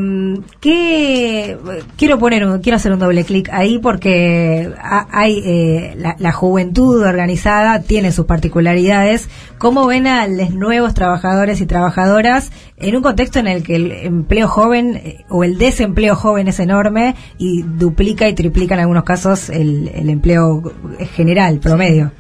¿qué, 0.61 1.59
quiero 1.97 2.19
poner, 2.19 2.47
un- 2.47 2.61
quiero 2.61 2.77
hacer 2.77 2.93
un 2.93 2.99
doble 3.01 3.25
clic 3.25 3.49
ahí 3.53 3.79
porque 3.79 4.71
ha- 4.81 5.07
hay 5.11 5.43
eh, 5.45 5.95
la, 5.97 6.15
la 6.19 6.33
juventud 6.33 7.03
organizada 7.03 7.83
tiene 7.83 8.13
sus 8.13 8.27
particularidades. 8.27 9.29
¿Cómo 9.59 9.87
ven 9.87 10.07
a 10.07 10.27
los 10.27 10.51
nuevos 10.51 10.95
trabajadores 11.01 11.63
y 11.63 11.67
trabajadoras 11.67 12.53
en 12.77 12.95
un 12.95 13.03
contexto 13.03 13.39
en 13.39 13.47
el 13.47 13.63
que 13.63 13.77
el 13.77 13.91
empleo 13.91 14.49
joven 14.49 14.97
eh, 14.97 15.25
o 15.31 15.45
el 15.45 15.57
desempleo 15.57 16.15
joven 16.15 16.47
es 16.47 16.61
enorme 16.61 17.15
y 17.39 17.63
duplica 17.63 18.29
y 18.29 18.35
triplica 18.35 18.75
en 18.75 18.81
algunos 18.81 19.05
casos 19.05 19.49
el, 19.49 19.91
el 19.95 20.11
empleo 20.11 20.63
general, 21.17 21.59
promedio? 21.59 22.13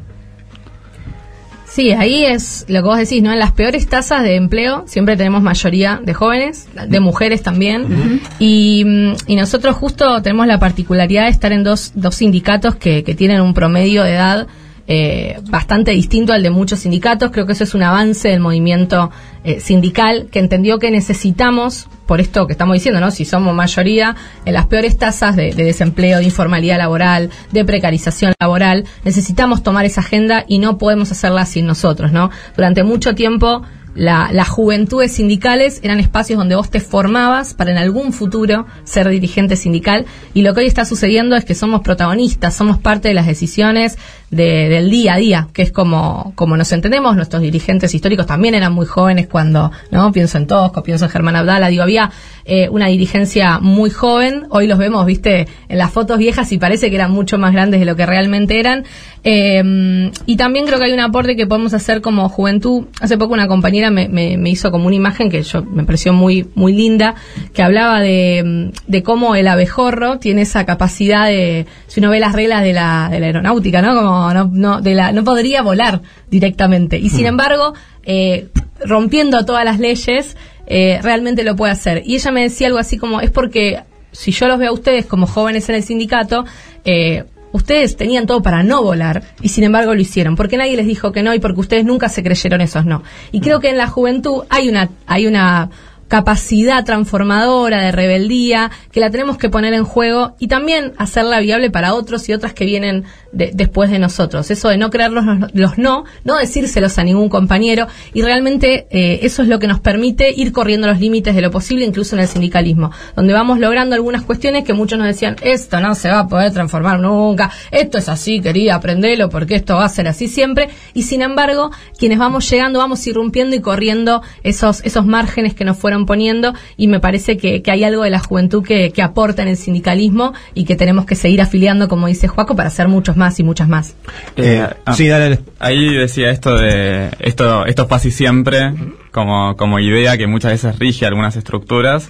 Sí, 1.66 1.92
ahí 1.92 2.24
es 2.24 2.64
lo 2.68 2.80
que 2.80 2.88
vos 2.88 2.98
decís, 2.98 3.22
¿no? 3.22 3.32
En 3.32 3.38
las 3.38 3.52
peores 3.52 3.86
tasas 3.86 4.22
de 4.22 4.36
empleo 4.36 4.84
siempre 4.86 5.18
tenemos 5.18 5.42
mayoría 5.42 6.00
de 6.02 6.14
jóvenes, 6.14 6.68
de 6.88 7.00
mujeres 7.00 7.42
también. 7.42 8.22
y, 8.38 8.82
mm, 8.86 9.12
y 9.26 9.36
nosotros 9.36 9.76
justo 9.76 10.22
tenemos 10.22 10.46
la 10.46 10.58
particularidad 10.58 11.24
de 11.24 11.30
estar 11.30 11.52
en 11.52 11.62
dos, 11.62 11.92
dos 11.94 12.14
sindicatos 12.14 12.76
que, 12.76 13.04
que 13.04 13.14
tienen 13.14 13.42
un 13.42 13.52
promedio 13.52 14.04
de 14.04 14.14
edad 14.14 14.48
eh, 14.92 15.38
bastante 15.48 15.92
distinto 15.92 16.32
al 16.32 16.42
de 16.42 16.50
muchos 16.50 16.80
sindicatos. 16.80 17.30
Creo 17.30 17.46
que 17.46 17.52
eso 17.52 17.62
es 17.62 17.74
un 17.74 17.84
avance 17.84 18.28
del 18.28 18.40
movimiento 18.40 19.10
eh, 19.44 19.60
sindical 19.60 20.26
que 20.32 20.40
entendió 20.40 20.80
que 20.80 20.90
necesitamos, 20.90 21.86
por 22.06 22.20
esto 22.20 22.48
que 22.48 22.54
estamos 22.54 22.74
diciendo, 22.74 22.98
¿no? 23.00 23.12
Si 23.12 23.24
somos 23.24 23.54
mayoría, 23.54 24.16
en 24.44 24.52
las 24.52 24.66
peores 24.66 24.98
tasas 24.98 25.36
de, 25.36 25.52
de 25.54 25.62
desempleo, 25.62 26.18
de 26.18 26.24
informalidad 26.24 26.78
laboral, 26.78 27.30
de 27.52 27.64
precarización 27.64 28.32
laboral, 28.40 28.84
necesitamos 29.04 29.62
tomar 29.62 29.84
esa 29.84 30.00
agenda 30.00 30.44
y 30.48 30.58
no 30.58 30.76
podemos 30.76 31.12
hacerla 31.12 31.46
sin 31.46 31.66
nosotros, 31.66 32.10
¿no? 32.10 32.30
Durante 32.56 32.82
mucho 32.82 33.14
tiempo 33.14 33.62
la- 33.94 34.30
las 34.32 34.48
juventudes 34.48 35.12
sindicales 35.12 35.80
eran 35.82 35.98
espacios 35.98 36.38
donde 36.38 36.54
vos 36.54 36.70
te 36.70 36.78
formabas 36.80 37.54
para 37.54 37.72
en 37.72 37.78
algún 37.78 38.12
futuro 38.12 38.66
ser 38.84 39.08
dirigente 39.08 39.56
sindical 39.56 40.06
y 40.32 40.42
lo 40.42 40.54
que 40.54 40.60
hoy 40.60 40.66
está 40.66 40.84
sucediendo 40.84 41.34
es 41.34 41.44
que 41.44 41.56
somos 41.56 41.80
protagonistas, 41.80 42.54
somos 42.54 42.78
parte 42.78 43.08
de 43.08 43.14
las 43.14 43.26
decisiones 43.26 43.98
de- 44.30 44.68
del 44.68 44.90
día 44.90 45.14
a 45.14 45.16
día, 45.16 45.48
que 45.52 45.62
es 45.62 45.72
como, 45.72 46.32
como 46.36 46.56
nos 46.56 46.70
entendemos, 46.72 47.16
nuestros 47.16 47.42
dirigentes 47.42 47.94
históricos 47.94 48.26
también 48.26 48.54
eran 48.54 48.72
muy 48.72 48.86
jóvenes 48.86 49.26
cuando, 49.26 49.70
¿no? 49.90 50.12
Pienso 50.12 50.38
en 50.38 50.46
Tosco, 50.46 50.82
pienso 50.82 51.06
en 51.06 51.10
Germán 51.10 51.36
Abdala, 51.36 51.68
digo, 51.68 51.82
había 51.82 52.10
eh, 52.44 52.68
una 52.70 52.86
dirigencia 52.86 53.58
muy 53.60 53.90
joven, 53.90 54.44
hoy 54.50 54.66
los 54.66 54.78
vemos, 54.78 55.04
viste, 55.06 55.46
en 55.68 55.78
las 55.78 55.90
fotos 55.92 56.18
viejas 56.18 56.50
y 56.52 56.58
parece 56.58 56.90
que 56.90 56.96
eran 56.96 57.10
mucho 57.12 57.38
más 57.38 57.52
grandes 57.52 57.80
de 57.80 57.86
lo 57.86 57.96
que 57.96 58.06
realmente 58.06 58.58
eran. 58.60 58.84
Eh, 59.22 60.10
y 60.26 60.36
también 60.36 60.66
creo 60.66 60.78
que 60.78 60.86
hay 60.86 60.92
un 60.92 61.00
aporte 61.00 61.36
que 61.36 61.46
podemos 61.46 61.74
hacer 61.74 62.00
como 62.00 62.28
juventud. 62.28 62.86
Hace 63.00 63.18
poco 63.18 63.34
una 63.34 63.48
compañera 63.48 63.90
me, 63.90 64.08
me- 64.08 64.50
hizo 64.50 64.70
como 64.72 64.86
una 64.86 64.96
imagen 64.96 65.30
que 65.30 65.42
yo 65.42 65.62
me 65.62 65.84
pareció 65.84 66.12
muy, 66.12 66.48
muy 66.54 66.72
linda, 66.72 67.14
que 67.54 67.62
hablaba 67.62 68.00
de, 68.00 68.72
de 68.86 69.02
cómo 69.02 69.36
el 69.36 69.46
abejorro 69.46 70.18
tiene 70.18 70.42
esa 70.42 70.64
capacidad 70.66 71.26
de, 71.26 71.66
si 71.86 72.00
uno 72.00 72.10
ve 72.10 72.18
las 72.18 72.32
reglas 72.32 72.62
de 72.62 72.72
la, 72.72 73.08
de 73.10 73.20
la 73.20 73.26
aeronáutica, 73.26 73.82
¿no? 73.82 73.94
Como 73.94 74.19
no, 74.32 74.50
no, 74.52 74.80
de 74.80 74.94
la, 74.94 75.12
no 75.12 75.24
podría 75.24 75.62
volar 75.62 76.02
directamente. 76.30 76.98
Y 76.98 77.10
sin 77.10 77.26
embargo, 77.26 77.74
eh, 78.04 78.48
rompiendo 78.84 79.44
todas 79.44 79.64
las 79.64 79.78
leyes, 79.78 80.36
eh, 80.66 80.98
realmente 81.02 81.44
lo 81.44 81.56
puede 81.56 81.72
hacer. 81.72 82.02
Y 82.04 82.14
ella 82.14 82.30
me 82.30 82.42
decía 82.42 82.66
algo 82.66 82.78
así 82.78 82.98
como, 82.98 83.20
es 83.20 83.30
porque 83.30 83.82
si 84.12 84.32
yo 84.32 84.48
los 84.48 84.58
veo 84.58 84.70
a 84.70 84.74
ustedes 84.74 85.06
como 85.06 85.26
jóvenes 85.26 85.68
en 85.68 85.76
el 85.76 85.82
sindicato, 85.82 86.44
eh, 86.84 87.24
ustedes 87.52 87.96
tenían 87.96 88.26
todo 88.26 88.42
para 88.42 88.62
no 88.62 88.82
volar 88.82 89.22
y 89.40 89.48
sin 89.48 89.64
embargo 89.64 89.94
lo 89.94 90.00
hicieron, 90.00 90.36
porque 90.36 90.56
nadie 90.56 90.76
les 90.76 90.86
dijo 90.86 91.12
que 91.12 91.22
no 91.22 91.34
y 91.34 91.40
porque 91.40 91.60
ustedes 91.60 91.84
nunca 91.84 92.08
se 92.08 92.22
creyeron 92.22 92.60
esos 92.60 92.84
no. 92.84 93.02
Y 93.32 93.40
creo 93.40 93.60
que 93.60 93.70
en 93.70 93.76
la 93.76 93.88
juventud 93.88 94.44
hay 94.48 94.68
una, 94.68 94.90
hay 95.06 95.26
una 95.26 95.70
capacidad 96.10 96.84
transformadora 96.84 97.80
de 97.82 97.92
rebeldía 97.92 98.70
que 98.90 98.98
la 98.98 99.10
tenemos 99.10 99.38
que 99.38 99.48
poner 99.48 99.72
en 99.74 99.84
juego 99.84 100.34
y 100.40 100.48
también 100.48 100.92
hacerla 100.98 101.38
viable 101.38 101.70
para 101.70 101.94
otros 101.94 102.28
y 102.28 102.32
otras 102.32 102.52
que 102.52 102.64
vienen 102.66 103.04
de- 103.32 103.52
después 103.54 103.90
de 103.92 104.00
nosotros. 104.00 104.50
Eso 104.50 104.68
de 104.68 104.76
no 104.76 104.90
creer 104.90 105.12
los, 105.12 105.24
los 105.54 105.78
no, 105.78 106.04
no 106.24 106.36
decírselos 106.36 106.98
a 106.98 107.04
ningún 107.04 107.28
compañero 107.28 107.86
y 108.12 108.22
realmente 108.22 108.88
eh, 108.90 109.20
eso 109.22 109.42
es 109.42 109.48
lo 109.48 109.60
que 109.60 109.68
nos 109.68 109.78
permite 109.78 110.34
ir 110.36 110.50
corriendo 110.52 110.88
los 110.88 110.98
límites 110.98 111.32
de 111.36 111.42
lo 111.42 111.52
posible, 111.52 111.84
incluso 111.86 112.16
en 112.16 112.22
el 112.22 112.28
sindicalismo, 112.28 112.90
donde 113.14 113.32
vamos 113.32 113.60
logrando 113.60 113.94
algunas 113.94 114.22
cuestiones 114.22 114.64
que 114.64 114.72
muchos 114.72 114.98
nos 114.98 115.06
decían, 115.06 115.36
esto 115.42 115.78
no 115.78 115.94
se 115.94 116.08
va 116.08 116.18
a 116.18 116.28
poder 116.28 116.52
transformar 116.52 116.98
nunca, 116.98 117.52
esto 117.70 117.98
es 117.98 118.08
así, 118.08 118.40
quería 118.40 118.74
aprenderlo 118.74 119.28
porque 119.28 119.54
esto 119.54 119.76
va 119.76 119.84
a 119.84 119.88
ser 119.88 120.08
así 120.08 120.26
siempre 120.26 120.70
y 120.92 121.04
sin 121.04 121.22
embargo, 121.22 121.70
quienes 121.96 122.18
vamos 122.18 122.50
llegando 122.50 122.80
vamos 122.80 123.06
irrumpiendo 123.06 123.54
y 123.54 123.60
corriendo 123.60 124.22
esos, 124.42 124.80
esos 124.84 125.06
márgenes 125.06 125.54
que 125.54 125.64
nos 125.64 125.78
fueron 125.78 125.99
poniendo 126.06 126.52
y 126.76 126.88
me 126.88 127.00
parece 127.00 127.36
que, 127.36 127.62
que 127.62 127.70
hay 127.70 127.84
algo 127.84 128.02
de 128.02 128.10
la 128.10 128.18
juventud 128.18 128.62
que, 128.64 128.90
que 128.90 129.02
aporta 129.02 129.42
en 129.42 129.48
el 129.48 129.56
sindicalismo 129.56 130.34
y 130.54 130.64
que 130.64 130.76
tenemos 130.76 131.06
que 131.06 131.14
seguir 131.14 131.40
afiliando, 131.40 131.88
como 131.88 132.06
dice 132.06 132.28
Juaco, 132.28 132.56
para 132.56 132.68
hacer 132.68 132.88
muchos 132.88 133.16
más 133.16 133.38
y 133.40 133.44
muchas 133.44 133.68
más. 133.68 133.94
Eh, 134.36 134.66
ah, 134.84 134.92
sí, 134.92 135.06
dale, 135.06 135.24
dale. 135.24 135.38
Ahí 135.58 135.94
decía 135.94 136.30
esto 136.30 136.56
de 136.56 137.10
esto 137.20 137.66
esto 137.66 137.86
pasa 137.86 138.10
siempre 138.10 138.72
como 139.10 139.56
como 139.56 139.78
idea 139.78 140.16
que 140.16 140.26
muchas 140.26 140.52
veces 140.52 140.78
rige 140.78 141.06
algunas 141.06 141.36
estructuras 141.36 142.08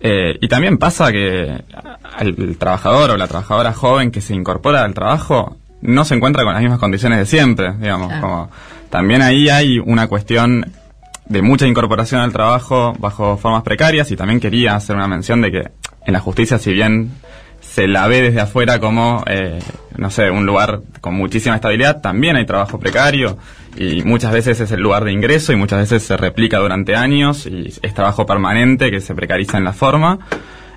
Eh, 0.00 0.38
y 0.40 0.46
también 0.46 0.78
pasa 0.78 1.10
que 1.10 1.64
el 2.20 2.56
trabajador 2.56 3.10
o 3.10 3.16
la 3.16 3.26
trabajadora 3.26 3.72
joven 3.72 4.12
que 4.12 4.20
se 4.20 4.32
incorpora 4.32 4.84
al 4.84 4.94
trabajo 4.94 5.56
no 5.80 6.04
se 6.04 6.14
encuentra 6.14 6.44
con 6.44 6.52
las 6.52 6.62
mismas 6.62 6.78
condiciones 6.78 7.18
de 7.18 7.26
siempre, 7.26 7.72
digamos. 7.80 8.12
Como, 8.20 8.48
también 8.90 9.22
ahí 9.22 9.48
hay 9.48 9.78
una 9.78 10.06
cuestión 10.06 10.70
de 11.28 11.42
mucha 11.42 11.66
incorporación 11.66 12.20
al 12.20 12.32
trabajo 12.32 12.94
bajo 12.98 13.36
formas 13.36 13.62
precarias 13.62 14.10
y 14.10 14.16
también 14.16 14.40
quería 14.40 14.76
hacer 14.76 14.96
una 14.96 15.08
mención 15.08 15.40
de 15.40 15.52
que 15.52 15.62
en 16.06 16.12
la 16.12 16.20
justicia, 16.20 16.58
si 16.58 16.72
bien 16.72 17.10
se 17.60 17.86
la 17.86 18.08
ve 18.08 18.22
desde 18.22 18.40
afuera 18.40 18.80
como, 18.80 19.22
eh, 19.26 19.58
no 19.96 20.10
sé, 20.10 20.30
un 20.30 20.46
lugar 20.46 20.80
con 21.00 21.14
muchísima 21.14 21.56
estabilidad, 21.56 22.00
también 22.00 22.36
hay 22.36 22.46
trabajo 22.46 22.78
precario 22.78 23.36
y 23.76 24.02
muchas 24.02 24.32
veces 24.32 24.60
es 24.60 24.72
el 24.72 24.80
lugar 24.80 25.04
de 25.04 25.12
ingreso 25.12 25.52
y 25.52 25.56
muchas 25.56 25.80
veces 25.80 26.02
se 26.02 26.16
replica 26.16 26.58
durante 26.58 26.96
años 26.96 27.46
y 27.46 27.72
es 27.82 27.94
trabajo 27.94 28.26
permanente 28.26 28.90
que 28.90 29.00
se 29.00 29.14
precariza 29.14 29.58
en 29.58 29.64
la 29.64 29.72
forma. 29.72 30.18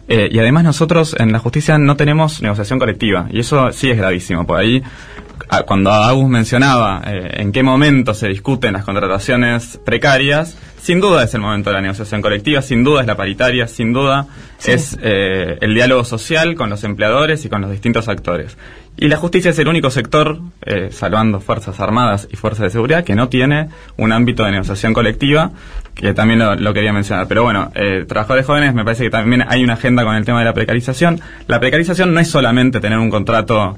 Eh, 0.07 0.27
y 0.31 0.39
además 0.39 0.65
nosotros 0.65 1.15
en 1.17 1.31
la 1.31 1.39
justicia 1.39 1.77
no 1.77 1.95
tenemos 1.95 2.41
negociación 2.41 2.79
colectiva 2.79 3.27
y 3.31 3.39
eso 3.39 3.71
sí 3.71 3.89
es 3.89 3.97
gravísimo. 3.97 4.45
Por 4.45 4.59
ahí 4.59 4.83
cuando 5.65 5.91
Agus 5.91 6.29
mencionaba 6.29 7.01
eh, 7.05 7.41
en 7.41 7.51
qué 7.51 7.63
momento 7.63 8.13
se 8.13 8.27
discuten 8.27 8.73
las 8.73 8.83
contrataciones 8.83 9.79
precarias, 9.85 10.57
sin 10.81 10.99
duda 10.99 11.23
es 11.23 11.33
el 11.35 11.41
momento 11.41 11.69
de 11.69 11.75
la 11.75 11.81
negociación 11.81 12.21
colectiva, 12.21 12.61
sin 12.61 12.83
duda 12.83 13.01
es 13.01 13.07
la 13.07 13.15
paritaria, 13.15 13.67
sin 13.67 13.93
duda 13.93 14.27
es 14.65 14.97
eh, 15.01 15.57
el 15.61 15.75
diálogo 15.75 16.03
social 16.03 16.55
con 16.55 16.71
los 16.71 16.83
empleadores 16.83 17.45
y 17.45 17.49
con 17.49 17.61
los 17.61 17.69
distintos 17.69 18.07
actores. 18.07 18.57
Y 18.97 19.07
la 19.07 19.17
justicia 19.17 19.51
es 19.51 19.59
el 19.59 19.67
único 19.67 19.89
sector, 19.89 20.39
eh, 20.63 20.89
salvando 20.91 21.39
Fuerzas 21.39 21.79
Armadas 21.79 22.27
y 22.31 22.35
Fuerzas 22.35 22.63
de 22.63 22.69
Seguridad, 22.71 23.03
que 23.03 23.15
no 23.15 23.29
tiene 23.29 23.69
un 23.97 24.11
ámbito 24.11 24.43
de 24.43 24.51
negociación 24.51 24.93
colectiva, 24.93 25.51
que 25.95 26.13
también 26.13 26.39
lo, 26.39 26.73
quería 26.73 26.93
mencionar. 26.93 27.27
Pero 27.27 27.43
bueno, 27.43 27.71
eh, 27.75 28.05
trabajadores 28.07 28.45
jóvenes, 28.45 28.73
me 28.73 28.83
parece 28.83 29.03
que 29.03 29.09
también 29.09 29.43
hay 29.47 29.63
una 29.63 29.73
agenda 29.73 30.03
con 30.03 30.15
el 30.15 30.25
tema 30.25 30.39
de 30.39 30.45
la 30.45 30.53
precarización. 30.53 31.21
La 31.47 31.59
precarización 31.59 32.13
no 32.13 32.19
es 32.19 32.27
solamente 32.27 32.79
tener 32.79 32.97
un 32.97 33.09
contrato 33.09 33.77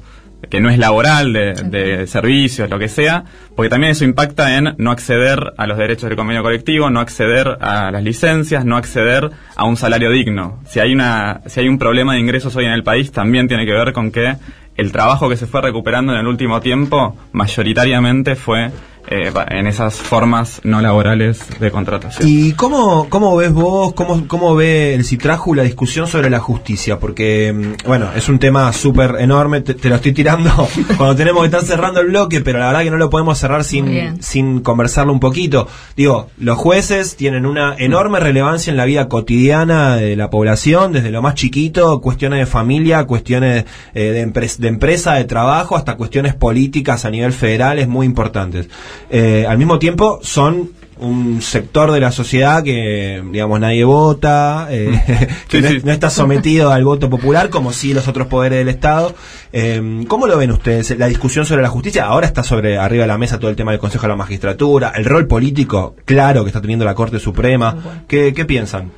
que 0.50 0.60
no 0.60 0.70
es 0.70 0.78
laboral, 0.78 1.34
de, 1.34 2.08
servicios, 2.08 2.70
lo 2.70 2.80
que 2.80 2.90
sea, 2.90 3.24
porque 3.56 3.70
también 3.70 3.92
eso 3.92 4.06
impacta 4.06 4.58
en 4.58 4.76
no 4.78 4.92
acceder 4.92 5.54
a 5.58 5.68
los 5.68 5.78
derechos 5.78 6.10
del 6.10 6.18
convenio 6.18 6.44
colectivo, 6.44 6.90
no 6.90 7.00
acceder 7.00 7.58
a 7.62 7.92
las 7.92 8.04
licencias, 8.04 8.66
no 8.66 8.78
acceder 8.78 9.32
a 9.56 9.66
un 9.66 9.78
salario 9.78 10.10
digno. 10.12 10.60
Si 10.68 10.80
hay 10.80 10.94
una, 10.94 11.42
si 11.48 11.60
hay 11.60 11.68
un 11.68 11.78
problema 11.78 12.14
de 12.14 12.20
ingresos 12.20 12.56
hoy 12.56 12.66
en 12.66 12.72
el 12.72 12.84
país, 12.84 13.12
también 13.12 13.48
tiene 13.48 13.66
que 13.66 13.74
ver 13.74 13.94
con 13.94 14.12
que 14.12 14.36
el 14.76 14.92
trabajo 14.92 15.30
que 15.30 15.38
se 15.38 15.46
fue 15.46 15.62
recuperando 15.62 16.14
en 16.14 16.20
el 16.20 16.28
último 16.28 16.60
tiempo 16.60 17.16
mayoritariamente 17.32 18.36
fue 18.36 18.72
eh, 19.14 19.32
en 19.50 19.68
esas 19.68 19.96
formas 19.96 20.60
no 20.64 20.82
laborales 20.82 21.42
de 21.60 21.70
contratación. 21.70 22.28
¿Y 22.28 22.54
cómo, 22.54 23.08
cómo 23.10 23.36
ves 23.36 23.54
vos, 23.54 23.94
cómo, 23.94 24.28
cómo 24.28 24.56
ve 24.56 24.96
el 24.96 25.06
Citraju 25.06 25.54
la 25.54 25.62
discusión 25.62 26.08
sobre 26.08 26.32
la 26.32 26.40
justicia? 26.40 27.00
Porque, 27.00 27.54
mm, 27.54 27.88
bueno, 27.88 28.10
es 28.16 28.28
un 28.28 28.40
tema 28.40 28.74
súper 28.74 29.18
enorme, 29.20 29.62
te, 29.62 29.88
lo 29.88 29.96
estoy 29.96 30.14
tirando 30.14 30.50
cuando 30.98 31.16
tenemos 31.16 31.42
que 31.42 31.46
estar 31.46 31.62
cerrando 31.62 32.02
el 32.02 32.08
bloque, 32.08 32.42
pero 32.42 32.58
la 32.58 32.68
verdad 32.68 32.82
que 32.82 32.90
no 32.90 32.98
lo 32.98 33.12
podemos 33.12 33.38
cerrar 33.38 33.64
sin, 33.64 34.22
sin 34.24 34.62
conversarlo 34.62 35.14
un 35.14 35.20
poquito. 35.20 35.68
Digo, 35.96 36.30
los 36.38 36.58
jueces 36.58 37.16
tienen 37.16 37.46
una 37.46 37.76
enorme 37.78 38.20
relevancia 38.20 38.72
en 38.72 38.78
la 38.78 38.86
vida 38.86 39.08
cotidiana 39.08 39.96
de 39.98 40.16
la 40.16 40.32
población, 40.32 40.92
desde 40.92 41.12
lo 41.12 41.22
más 41.22 41.36
chiquito, 41.36 42.02
cuestiones 42.02 42.40
de 42.40 42.46
familia, 42.48 43.06
cuestiones 43.06 43.66
eh, 43.94 44.04
de, 44.04 44.50
de 44.58 44.68
empresa, 44.68 45.14
de 45.14 45.26
trabajo, 45.26 45.76
hasta 45.76 45.98
cuestiones 45.98 46.34
políticas 46.34 47.06
a 47.06 47.12
nivel 47.12 47.32
federal, 47.32 47.78
es 47.78 47.88
muy 47.88 48.08
importantes. 48.08 48.70
Eh, 49.10 49.46
al 49.48 49.58
mismo 49.58 49.80
tiempo 49.80 50.20
son 50.22 50.72
un 51.00 51.42
sector 51.42 51.92
de 51.92 52.00
la 52.00 52.12
sociedad 52.12 52.64
que, 52.64 53.22
digamos, 53.32 53.60
nadie 53.60 53.84
vota, 53.84 54.68
eh, 54.70 54.90
mm. 54.92 55.48
que 55.50 55.82
no, 55.84 55.92
está 55.92 56.10
sometido 56.10 56.72
al 56.72 56.84
voto 56.84 57.10
popular 57.10 57.50
como 57.50 57.74
si 57.74 57.94
los 57.94 58.08
otros 58.08 58.28
poderes 58.28 58.60
del 58.60 58.70
Estado. 58.70 59.14
Eh, 59.52 60.06
¿Cómo 60.08 60.28
lo 60.28 60.38
ven 60.38 60.52
ustedes? 60.52 60.98
La 60.98 61.08
discusión 61.08 61.46
sobre 61.46 61.62
la 61.62 61.70
justicia 61.70 62.06
ahora 62.06 62.28
está 62.28 62.44
sobre 62.44 62.78
arriba 62.78 63.04
de 63.04 63.08
la 63.08 63.18
mesa 63.18 63.40
todo 63.40 63.50
el 63.50 63.56
tema 63.56 63.72
del 63.72 63.80
Consejo 63.80 64.04
de 64.04 64.10
la 64.10 64.16
Magistratura, 64.16 64.94
el 64.96 65.06
rol 65.06 65.28
político, 65.28 65.96
claro, 66.06 66.44
que 66.44 66.50
está 66.50 66.62
teniendo 66.62 66.86
la 66.86 66.96
Corte 66.96 67.20
Suprema. 67.20 68.04
¿Qué, 68.08 68.34
qué 68.34 68.46
piensan? 68.46 68.92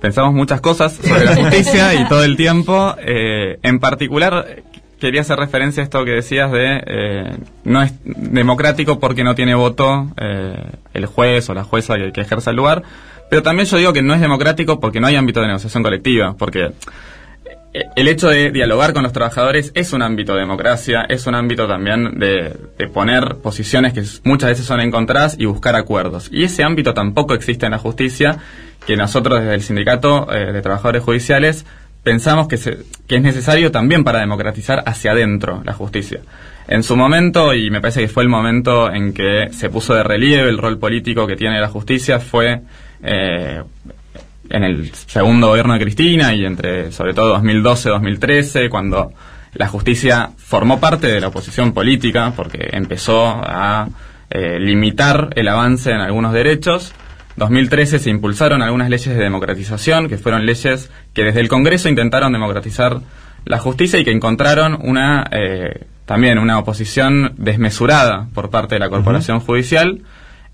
Pensamos 0.00 0.34
muchas 0.34 0.60
cosas 0.60 0.94
sobre 0.94 1.24
la 1.24 1.36
justicia 1.42 1.94
y 1.94 2.08
todo 2.08 2.24
el 2.24 2.36
tiempo. 2.36 2.94
en 2.98 3.78
particular, 3.80 4.62
quería 5.02 5.22
hacer 5.22 5.36
referencia 5.36 5.82
a 5.82 5.84
esto 5.84 6.04
que 6.04 6.12
decías 6.12 6.52
de 6.52 6.80
eh, 6.86 7.36
no 7.64 7.82
es 7.82 7.92
democrático 8.04 9.00
porque 9.00 9.24
no 9.24 9.34
tiene 9.34 9.52
voto 9.56 10.06
eh, 10.16 10.56
el 10.94 11.06
juez 11.06 11.50
o 11.50 11.54
la 11.54 11.64
jueza 11.64 11.96
que, 11.96 12.12
que, 12.12 12.20
ejerza 12.20 12.50
el 12.50 12.56
lugar, 12.56 12.84
pero 13.28 13.42
también 13.42 13.66
yo 13.66 13.78
digo 13.78 13.92
que 13.92 14.00
no 14.00 14.14
es 14.14 14.20
democrático 14.20 14.78
porque 14.78 15.00
no 15.00 15.08
hay 15.08 15.16
ámbito 15.16 15.40
de 15.40 15.48
negociación 15.48 15.82
colectiva, 15.82 16.36
porque 16.38 16.70
eh, 17.74 17.82
el 17.96 18.06
hecho 18.06 18.28
de 18.28 18.52
dialogar 18.52 18.92
con 18.92 19.02
los 19.02 19.12
trabajadores 19.12 19.72
es 19.74 19.92
un 19.92 20.02
ámbito 20.02 20.34
de 20.34 20.40
democracia, 20.42 21.04
es 21.08 21.26
un 21.26 21.34
ámbito 21.34 21.66
también 21.66 22.20
de, 22.20 22.56
de 22.78 22.86
poner 22.86 23.38
posiciones 23.42 23.94
que 23.94 24.04
muchas 24.22 24.50
veces 24.50 24.66
son 24.66 24.78
encontradas 24.78 25.34
y 25.36 25.46
buscar 25.46 25.74
acuerdos. 25.74 26.28
Y 26.30 26.44
ese 26.44 26.62
ámbito 26.62 26.94
tampoco 26.94 27.34
existe 27.34 27.66
en 27.66 27.72
la 27.72 27.78
justicia, 27.78 28.38
que 28.86 28.96
nosotros 28.96 29.40
desde 29.40 29.54
el 29.54 29.62
Sindicato 29.62 30.26
de 30.26 30.60
Trabajadores 30.60 31.02
Judiciales 31.02 31.64
pensamos 32.02 32.48
que, 32.48 32.58
que 33.06 33.16
es 33.16 33.22
necesario 33.22 33.70
también 33.70 34.04
para 34.04 34.20
democratizar 34.20 34.82
hacia 34.86 35.12
adentro 35.12 35.62
la 35.64 35.72
justicia. 35.72 36.20
En 36.68 36.82
su 36.82 36.96
momento, 36.96 37.54
y 37.54 37.70
me 37.70 37.80
parece 37.80 38.00
que 38.00 38.08
fue 38.08 38.22
el 38.22 38.28
momento 38.28 38.92
en 38.92 39.12
que 39.12 39.48
se 39.52 39.68
puso 39.68 39.94
de 39.94 40.02
relieve 40.02 40.48
el 40.48 40.58
rol 40.58 40.78
político 40.78 41.26
que 41.26 41.36
tiene 41.36 41.60
la 41.60 41.68
justicia, 41.68 42.20
fue 42.20 42.62
eh, 43.02 43.62
en 44.48 44.64
el 44.64 44.94
segundo 44.94 45.48
gobierno 45.48 45.74
de 45.74 45.80
Cristina 45.80 46.34
y 46.34 46.44
entre, 46.44 46.92
sobre 46.92 47.14
todo, 47.14 47.36
2012-2013, 47.38 48.68
cuando 48.68 49.12
la 49.54 49.68
justicia 49.68 50.30
formó 50.36 50.80
parte 50.80 51.08
de 51.08 51.20
la 51.20 51.28
oposición 51.28 51.72
política 51.72 52.32
porque 52.34 52.68
empezó 52.72 53.26
a 53.26 53.88
eh, 54.30 54.58
limitar 54.58 55.30
el 55.36 55.48
avance 55.48 55.90
en 55.90 56.00
algunos 56.00 56.32
derechos 56.32 56.94
2013 57.36 57.98
se 57.98 58.10
impulsaron 58.10 58.62
algunas 58.62 58.90
leyes 58.90 59.08
de 59.08 59.22
democratización, 59.22 60.08
que 60.08 60.18
fueron 60.18 60.44
leyes 60.44 60.90
que 61.14 61.24
desde 61.24 61.40
el 61.40 61.48
Congreso 61.48 61.88
intentaron 61.88 62.32
democratizar 62.32 63.00
la 63.44 63.58
justicia 63.58 63.98
y 63.98 64.04
que 64.04 64.12
encontraron 64.12 64.78
una 64.82 65.26
eh, 65.30 65.86
también 66.04 66.38
una 66.38 66.58
oposición 66.58 67.34
desmesurada 67.38 68.28
por 68.34 68.50
parte 68.50 68.74
de 68.74 68.80
la 68.80 68.90
corporación 68.90 69.40
judicial. 69.40 70.02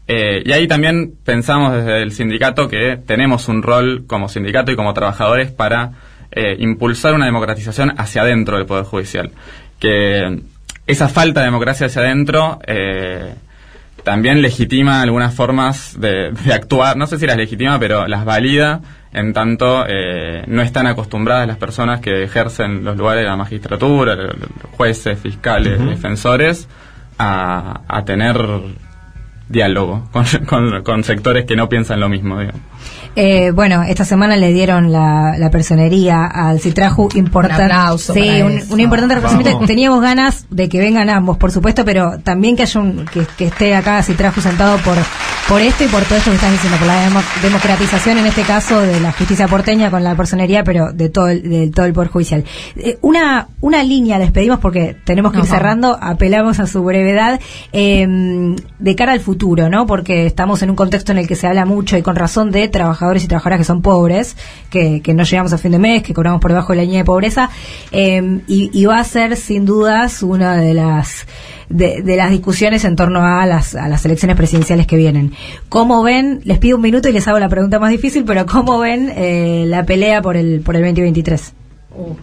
Eh, 0.07 0.43
y 0.45 0.53
ahí 0.53 0.67
también 0.67 1.15
pensamos 1.25 1.75
desde 1.75 2.03
el 2.03 2.13
sindicato 2.13 2.69
que 2.69 2.97
tenemos 2.97 3.49
un 3.49 3.63
rol 3.63 4.05
como 4.07 4.29
sindicato 4.29 4.73
y 4.73 4.77
como 4.77 4.95
trabajadores 4.95 5.51
para 5.51 5.93
eh, 6.31 6.57
impulsar 6.61 7.15
una 7.15 7.27
democratización 7.27 7.93
hacia 7.99 8.23
adentro 8.23 8.57
del 8.57 8.67
Poder 8.67 8.85
Judicial. 8.85 9.33
Que 9.79 10.41
esa 10.87 11.09
falta 11.09 11.41
de 11.41 11.47
democracia 11.47 11.87
hacia 11.87 12.03
adentro 12.03 12.59
también 14.09 14.41
legitima 14.41 15.03
algunas 15.03 15.35
formas 15.35 16.01
de, 16.01 16.33
actuar, 16.51 16.97
no 16.97 17.07
sé 17.07 17.19
si 17.19 17.27
las 17.27 17.37
legitima, 17.37 17.79
pero 17.79 18.09
las 18.09 18.25
valida 18.25 18.81
en 19.13 19.35
tanto 19.35 19.85
eh, 19.87 20.45
no 20.47 20.63
están 20.63 20.87
acostumbradas 20.87 21.47
las 21.47 21.59
personas 21.59 22.01
que 22.01 22.23
ejercen 22.23 22.85
los 22.85 22.97
lugares 22.97 23.25
de 23.25 23.29
la 23.29 23.37
magistratura, 23.37 24.17
jueces, 24.79 25.19
fiscales, 25.19 25.79
defensores, 25.85 26.71
a, 27.19 27.83
a 27.87 28.05
tener 28.07 28.39
diálogo 29.47 30.09
con, 30.47 30.83
con, 30.83 31.05
sectores 31.05 31.45
que 31.45 31.55
no 31.55 31.69
piensan 31.69 32.01
lo 32.01 32.09
mismo. 32.09 32.39
Eh, 33.21 33.51
bueno, 33.51 33.83
esta 33.83 34.05
semana 34.05 34.37
le 34.37 34.53
dieron 34.53 34.93
la, 34.93 35.35
la 35.37 35.51
personería 35.51 36.25
al 36.25 36.61
Citraju 36.61 37.09
importante. 37.17 37.75
Un 37.91 37.99
sí, 37.99 38.43
un, 38.71 38.79
importante 38.79 39.17
reconocimiento. 39.17 39.67
Teníamos 39.67 40.01
ganas 40.01 40.47
de 40.51 40.69
que 40.69 40.79
vengan 40.79 41.11
ambos, 41.11 41.37
por 41.37 41.51
supuesto, 41.51 41.85
pero 41.85 42.21
también 42.21 42.55
que 42.55 42.63
haya 42.63 42.81
un, 42.81 43.07
que, 43.07 43.27
que 43.37 43.47
esté 43.47 43.75
acá 43.75 44.05
Citraju 44.05 44.41
sentado 44.41 44.79
por 44.79 44.97
por 45.49 45.63
esto 45.63 45.83
y 45.85 45.87
por 45.89 46.03
todo 46.05 46.19
esto 46.19 46.31
que 46.31 46.37
están 46.37 46.53
diciendo, 46.53 46.77
por 46.77 46.87
la 46.87 47.09
democratización 47.43 48.19
en 48.19 48.27
este 48.27 48.43
caso 48.43 48.81
de 48.81 49.01
la 49.01 49.13
justicia 49.13 49.49
porteña 49.49 49.91
con 49.91 50.05
la 50.05 50.15
personería, 50.15 50.63
pero 50.63 50.93
de 50.93 51.09
todo 51.09 51.29
el, 51.29 51.43
de 51.49 51.71
todo 51.71 51.87
el 51.87 51.95
poder 51.95 52.11
judicial. 52.11 52.45
Eh, 52.77 52.99
una 53.01 53.49
una 53.61 53.83
línea 53.83 54.19
despedimos 54.19 54.59
porque 54.61 54.97
tenemos 55.05 55.33
que 55.33 55.39
ir 55.39 55.47
cerrando, 55.47 55.99
apelamos 56.01 56.61
a 56.61 56.67
su 56.67 56.83
brevedad 56.85 57.41
em, 57.73 58.57
de 58.79 58.95
cara 58.95 59.13
al 59.13 59.21
futuro, 59.21 59.69
¿no? 59.69 59.87
Porque 59.87 60.27
estamos 60.27 60.63
en 60.63 60.71
un 60.71 60.77
contexto 60.77 61.13
en 61.13 61.19
el 61.19 61.27
que 61.27 61.35
se 61.35 61.47
habla 61.47 61.65
mucho 61.65 61.97
y 61.97 62.03
con 62.03 62.15
razón 62.15 62.51
de 62.51 62.69
trabajadores 62.69 63.25
y 63.25 63.29
trabajadoras 63.29 63.59
que 63.59 63.65
son 63.65 63.83
pobres, 63.83 64.37
que, 64.71 65.01
que 65.01 65.15
no 65.15 65.25
llegamos 65.25 65.53
a 65.53 65.59
fin 65.59 65.73
de 65.73 65.79
mes, 65.79 66.03
que 66.03 66.15
cobramos 66.15 66.41
por 66.41 66.51
debajo 66.51 66.73
de 66.73 66.77
la 66.77 66.83
línea 66.83 66.99
de 66.99 67.05
pobreza, 67.05 67.51
em, 67.91 68.43
y, 68.47 68.71
y 68.73 68.85
va 68.85 68.99
a 69.01 69.05
ser 69.05 69.37
sin 69.37 69.65
dudas 69.65 70.23
una 70.23 70.57
de 70.57 70.75
las 70.75 71.27
de, 71.69 72.03
de, 72.03 72.17
las 72.17 72.31
discusiones 72.31 72.85
en 72.85 72.97
torno 72.97 73.25
a 73.25 73.47
las, 73.47 73.75
a 73.75 73.89
las 73.89 74.05
elecciones 74.05 74.37
presidenciales 74.37 74.87
que 74.87 74.97
vienen. 74.97 75.33
¿Cómo 75.69 76.03
ven, 76.03 76.41
les 76.45 76.59
pido 76.59 76.77
un 76.77 76.83
minuto 76.83 77.09
y 77.09 77.13
les 77.13 77.27
hago 77.29 77.39
la 77.39 77.49
pregunta 77.49 77.79
más 77.79 77.91
difícil, 77.91 78.25
pero 78.25 78.47
cómo 78.47 78.79
ven 78.79 79.13
eh, 79.15 79.65
la 79.67 79.85
pelea 79.85 80.23
por 80.23 80.37
el, 80.37 80.61
por 80.61 80.77
el 80.77 80.83
2023? 80.83 81.53
Uh. 81.97 82.15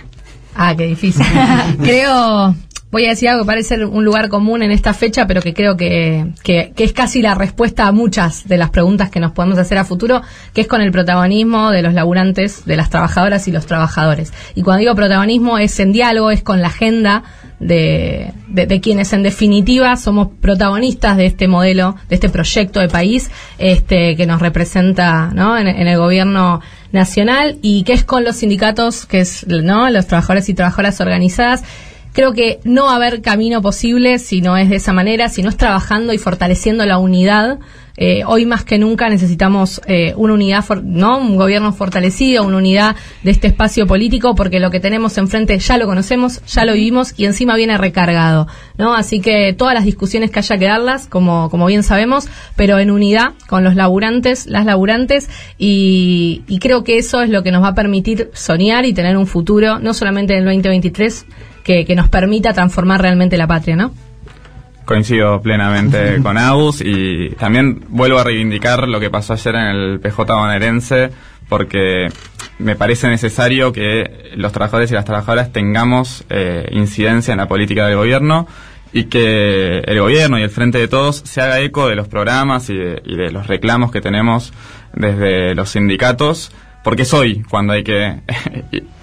Ah, 0.55 0.73
qué 0.75 0.87
difícil. 0.87 1.25
Creo, 1.83 2.55
voy 2.91 3.05
a 3.05 3.09
decir 3.09 3.27
algo 3.27 3.43
que 3.43 3.47
parece 3.47 3.69
ser 3.69 3.85
un 3.85 4.05
lugar 4.05 4.29
común 4.29 4.63
en 4.63 4.71
esta 4.71 4.93
fecha, 4.93 5.27
pero 5.27 5.41
que 5.41 5.53
creo 5.53 5.75
que, 5.75 6.27
que, 6.43 6.71
que 6.73 6.85
es 6.85 6.93
casi 6.93 7.21
la 7.21 7.35
respuesta 7.35 7.87
a 7.87 7.91
muchas 7.91 8.47
de 8.47 8.55
las 8.55 8.69
preguntas 8.69 9.09
que 9.09 9.19
nos 9.19 9.33
podemos 9.33 9.57
hacer 9.57 9.77
a 9.77 9.83
futuro, 9.83 10.21
que 10.53 10.61
es 10.61 10.67
con 10.67 10.79
el 10.79 10.93
protagonismo 10.93 11.71
de 11.71 11.81
los 11.81 11.93
laburantes, 11.93 12.63
de 12.65 12.77
las 12.77 12.89
trabajadoras 12.89 13.49
y 13.49 13.51
los 13.51 13.65
trabajadores. 13.65 14.31
Y 14.55 14.61
cuando 14.61 14.79
digo 14.79 14.95
protagonismo 14.95 15.57
es 15.57 15.77
en 15.81 15.91
diálogo, 15.91 16.31
es 16.31 16.41
con 16.41 16.61
la 16.61 16.67
agenda 16.67 17.23
de, 17.65 18.31
de, 18.47 18.65
de 18.67 18.81
quienes 18.81 19.11
en 19.13 19.23
definitiva 19.23 19.95
somos 19.95 20.29
protagonistas 20.39 21.17
de 21.17 21.25
este 21.25 21.47
modelo, 21.47 21.95
de 22.09 22.15
este 22.15 22.29
proyecto 22.29 22.79
de 22.79 22.89
país 22.89 23.29
este, 23.57 24.15
que 24.15 24.25
nos 24.25 24.41
representa 24.41 25.31
¿no? 25.33 25.57
en, 25.57 25.67
el 25.67 25.97
gobierno 25.97 26.61
nacional 26.91 27.57
y 27.61 27.83
que 27.83 27.93
es 27.93 28.03
con 28.03 28.23
los 28.23 28.37
sindicatos, 28.37 29.05
que 29.05 29.19
es 29.19 29.45
no 29.47 29.89
los 29.89 30.07
trabajadores 30.07 30.47
y 30.49 30.53
trabajadoras 30.53 31.01
organizadas. 31.01 31.63
Creo 32.13 32.33
que 32.33 32.59
no 32.63 32.85
va 32.85 32.93
a 32.93 32.95
haber 32.95 33.21
camino 33.21 33.61
posible 33.61 34.19
si 34.19 34.41
no 34.41 34.55
es 34.55 34.69
de 34.69 34.77
esa 34.77 34.93
manera, 34.93 35.27
si 35.27 35.41
no 35.41 35.49
es 35.49 35.57
trabajando 35.57 36.13
y 36.13 36.17
fortaleciendo 36.17 36.85
la 36.85 36.97
unidad. 36.97 37.59
Eh, 37.97 38.23
hoy 38.25 38.45
más 38.45 38.65
que 38.65 38.77
nunca 38.77 39.07
necesitamos 39.09 39.81
eh, 39.87 40.13
una 40.17 40.33
unidad, 40.33 40.65
no, 40.83 41.17
un 41.17 41.37
gobierno 41.37 41.71
fortalecido, 41.71 42.43
una 42.43 42.57
unidad 42.57 42.95
de 43.23 43.31
este 43.31 43.47
espacio 43.47 43.87
político, 43.87 44.35
porque 44.35 44.59
lo 44.59 44.69
que 44.69 44.81
tenemos 44.81 45.17
enfrente 45.17 45.57
ya 45.59 45.77
lo 45.77 45.85
conocemos, 45.85 46.41
ya 46.45 46.65
lo 46.65 46.73
vivimos 46.73 47.13
y 47.17 47.25
encima 47.25 47.55
viene 47.55 47.77
recargado, 47.77 48.47
¿no? 48.77 48.93
Así 48.93 49.21
que 49.21 49.53
todas 49.53 49.73
las 49.73 49.85
discusiones 49.85 50.29
que 50.29 50.39
haya 50.39 50.57
que 50.57 50.65
darlas, 50.65 51.07
como 51.07 51.49
como 51.49 51.67
bien 51.67 51.83
sabemos, 51.83 52.27
pero 52.55 52.79
en 52.79 52.91
unidad 52.91 53.33
con 53.47 53.63
los 53.63 53.75
laburantes, 53.75 54.45
las 54.47 54.65
laburantes 54.65 55.29
y, 55.57 56.43
y 56.47 56.59
creo 56.59 56.83
que 56.83 56.97
eso 56.97 57.21
es 57.21 57.29
lo 57.29 57.43
que 57.43 57.51
nos 57.51 57.63
va 57.63 57.69
a 57.69 57.75
permitir 57.75 58.29
soñar 58.33 58.85
y 58.85 58.93
tener 58.93 59.15
un 59.15 59.27
futuro, 59.27 59.79
no 59.79 59.93
solamente 59.93 60.33
en 60.33 60.39
el 60.39 60.45
2023, 60.45 61.25
que, 61.63 61.85
que 61.85 61.95
nos 61.95 62.09
permita 62.09 62.53
transformar 62.53 63.01
realmente 63.01 63.37
la 63.37 63.47
patria, 63.47 63.75
¿no? 63.75 63.93
Coincido 64.85 65.41
plenamente 65.41 66.19
con 66.23 66.37
Agus 66.37 66.81
y 66.81 67.29
también 67.31 67.83
vuelvo 67.89 68.19
a 68.19 68.23
reivindicar 68.23 68.87
lo 68.87 68.99
que 68.99 69.09
pasó 69.09 69.33
ayer 69.33 69.55
en 69.55 69.67
el 69.67 69.99
PJ 69.99 70.23
bonaerense 70.33 71.11
porque 71.49 72.07
me 72.57 72.75
parece 72.75 73.07
necesario 73.07 73.71
que 73.71 74.31
los 74.35 74.51
trabajadores 74.51 74.91
y 74.91 74.93
las 74.93 75.05
trabajadoras 75.05 75.51
tengamos 75.51 76.23
eh, 76.29 76.67
incidencia 76.71 77.33
en 77.33 77.39
la 77.39 77.47
política 77.47 77.87
del 77.87 77.97
gobierno 77.97 78.47
y 78.93 79.05
que 79.05 79.79
el 79.79 79.99
gobierno 79.99 80.39
y 80.39 80.43
el 80.43 80.49
Frente 80.49 80.77
de 80.77 80.87
Todos 80.87 81.17
se 81.25 81.41
haga 81.41 81.59
eco 81.59 81.89
de 81.89 81.95
los 81.95 82.07
programas 82.07 82.69
y 82.69 82.77
de, 82.77 83.01
y 83.05 83.15
de 83.17 83.31
los 83.31 83.47
reclamos 83.47 83.91
que 83.91 83.99
tenemos 83.99 84.53
desde 84.93 85.53
los 85.53 85.69
sindicatos, 85.69 86.51
porque 86.83 87.01
es 87.01 87.13
hoy 87.13 87.43
cuando 87.49 87.73
hay 87.73 87.83
que 87.83 88.21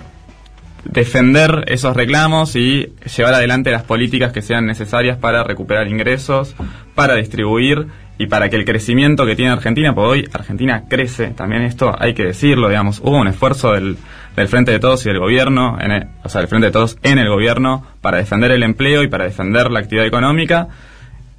defender 0.84 1.64
esos 1.68 1.96
reclamos 1.96 2.56
y 2.56 2.92
llevar 3.16 3.34
adelante 3.34 3.70
las 3.70 3.84
políticas 3.84 4.32
que 4.32 4.42
sean 4.42 4.66
necesarias 4.66 5.16
para 5.16 5.44
recuperar 5.44 5.88
ingresos, 5.88 6.54
para 6.94 7.14
distribuir 7.14 7.86
y 8.18 8.26
para 8.26 8.48
que 8.48 8.56
el 8.56 8.64
crecimiento 8.64 9.26
que 9.26 9.34
tiene 9.34 9.52
Argentina, 9.52 9.94
porque 9.94 10.08
hoy 10.08 10.28
Argentina 10.32 10.84
crece, 10.88 11.28
también 11.28 11.62
esto 11.62 11.94
hay 11.98 12.14
que 12.14 12.24
decirlo, 12.24 12.68
digamos, 12.68 13.00
hubo 13.00 13.18
un 13.18 13.28
esfuerzo 13.28 13.72
del, 13.72 13.96
del 14.36 14.48
Frente 14.48 14.72
de 14.72 14.78
Todos 14.78 15.04
y 15.06 15.08
del 15.08 15.18
gobierno, 15.18 15.78
o 16.22 16.28
sea, 16.28 16.40
del 16.40 16.48
Frente 16.48 16.66
de 16.66 16.72
Todos 16.72 16.98
en 17.02 17.18
el 17.18 17.28
gobierno 17.28 17.86
para 18.00 18.18
defender 18.18 18.50
el 18.50 18.62
empleo 18.62 19.02
y 19.02 19.08
para 19.08 19.24
defender 19.24 19.70
la 19.70 19.80
actividad 19.80 20.06
económica. 20.06 20.68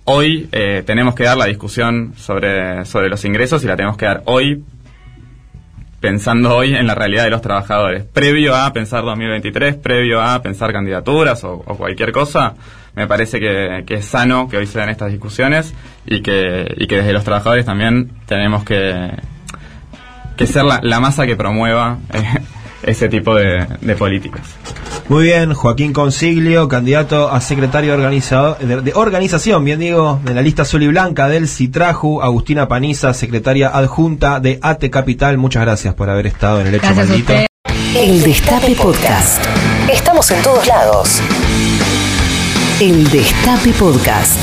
Hoy 0.05 0.49
eh, 0.51 0.83
tenemos 0.85 1.15
que 1.15 1.23
dar 1.23 1.37
la 1.37 1.45
discusión 1.45 2.13
sobre, 2.17 2.83
sobre 2.85 3.07
los 3.07 3.23
ingresos 3.23 3.63
y 3.63 3.67
la 3.67 3.77
tenemos 3.77 3.95
que 3.95 4.05
dar 4.05 4.21
hoy 4.25 4.63
pensando 6.03 6.53
hoy 6.53 6.75
en 6.75 6.85
la 6.85 6.95
realidad 6.95 7.23
de 7.23 7.29
los 7.29 7.41
trabajadores. 7.41 8.03
Previo 8.03 8.53
a 8.53 8.73
pensar 8.73 9.05
2023, 9.05 9.77
previo 9.77 10.21
a 10.21 10.41
pensar 10.41 10.73
candidaturas 10.73 11.45
o, 11.45 11.63
o 11.65 11.77
cualquier 11.77 12.11
cosa, 12.11 12.55
me 12.93 13.07
parece 13.07 13.39
que, 13.39 13.85
es 13.87 14.05
sano 14.05 14.49
que 14.49 14.57
hoy 14.57 14.67
se 14.67 14.81
den 14.81 14.89
estas 14.89 15.11
discusiones 15.11 15.73
y 16.05 16.21
que, 16.21 16.75
y 16.75 16.87
que 16.87 16.97
desde 16.97 17.13
los 17.13 17.23
trabajadores 17.23 17.63
también 17.63 18.11
tenemos 18.25 18.65
que, 18.65 19.11
ser 20.45 20.65
la, 20.65 20.81
la 20.83 20.99
masa 20.99 21.25
que 21.25 21.37
promueva 21.37 21.99
eh, 22.13 22.21
ese 22.83 23.09
tipo 23.09 23.35
de, 23.35 23.65
de 23.81 23.95
políticas. 23.95 24.41
Muy 25.09 25.25
bien, 25.25 25.53
Joaquín 25.53 25.91
Consiglio, 25.91 26.67
candidato 26.69 27.29
a 27.29 27.41
secretario 27.41 27.91
de, 27.91 27.97
organizado- 27.97 28.57
de, 28.59 28.81
de 28.81 28.93
organización, 28.95 29.63
bien 29.65 29.79
digo, 29.79 30.19
de 30.23 30.33
la 30.33 30.41
lista 30.41 30.61
azul 30.61 30.81
y 30.83 30.87
blanca 30.87 31.27
del 31.27 31.47
Citraju, 31.49 32.21
Agustina 32.21 32.67
Paniza, 32.67 33.13
secretaria 33.13 33.69
adjunta 33.69 34.39
de 34.39 34.59
AT 34.61 34.89
Capital. 34.89 35.37
Muchas 35.37 35.63
gracias 35.63 35.93
por 35.93 36.09
haber 36.09 36.27
estado 36.27 36.61
en 36.61 36.67
el 36.67 36.75
hecho 36.75 36.85
Gracias 36.93 37.07
maldito. 37.09 37.33
El 37.95 38.23
Destape 38.23 38.75
Podcast. 38.75 39.43
Estamos 39.91 40.31
en 40.31 40.41
todos 40.41 40.65
lados. 40.65 41.21
El 42.79 43.09
Destape 43.11 43.71
Podcast. 43.73 44.39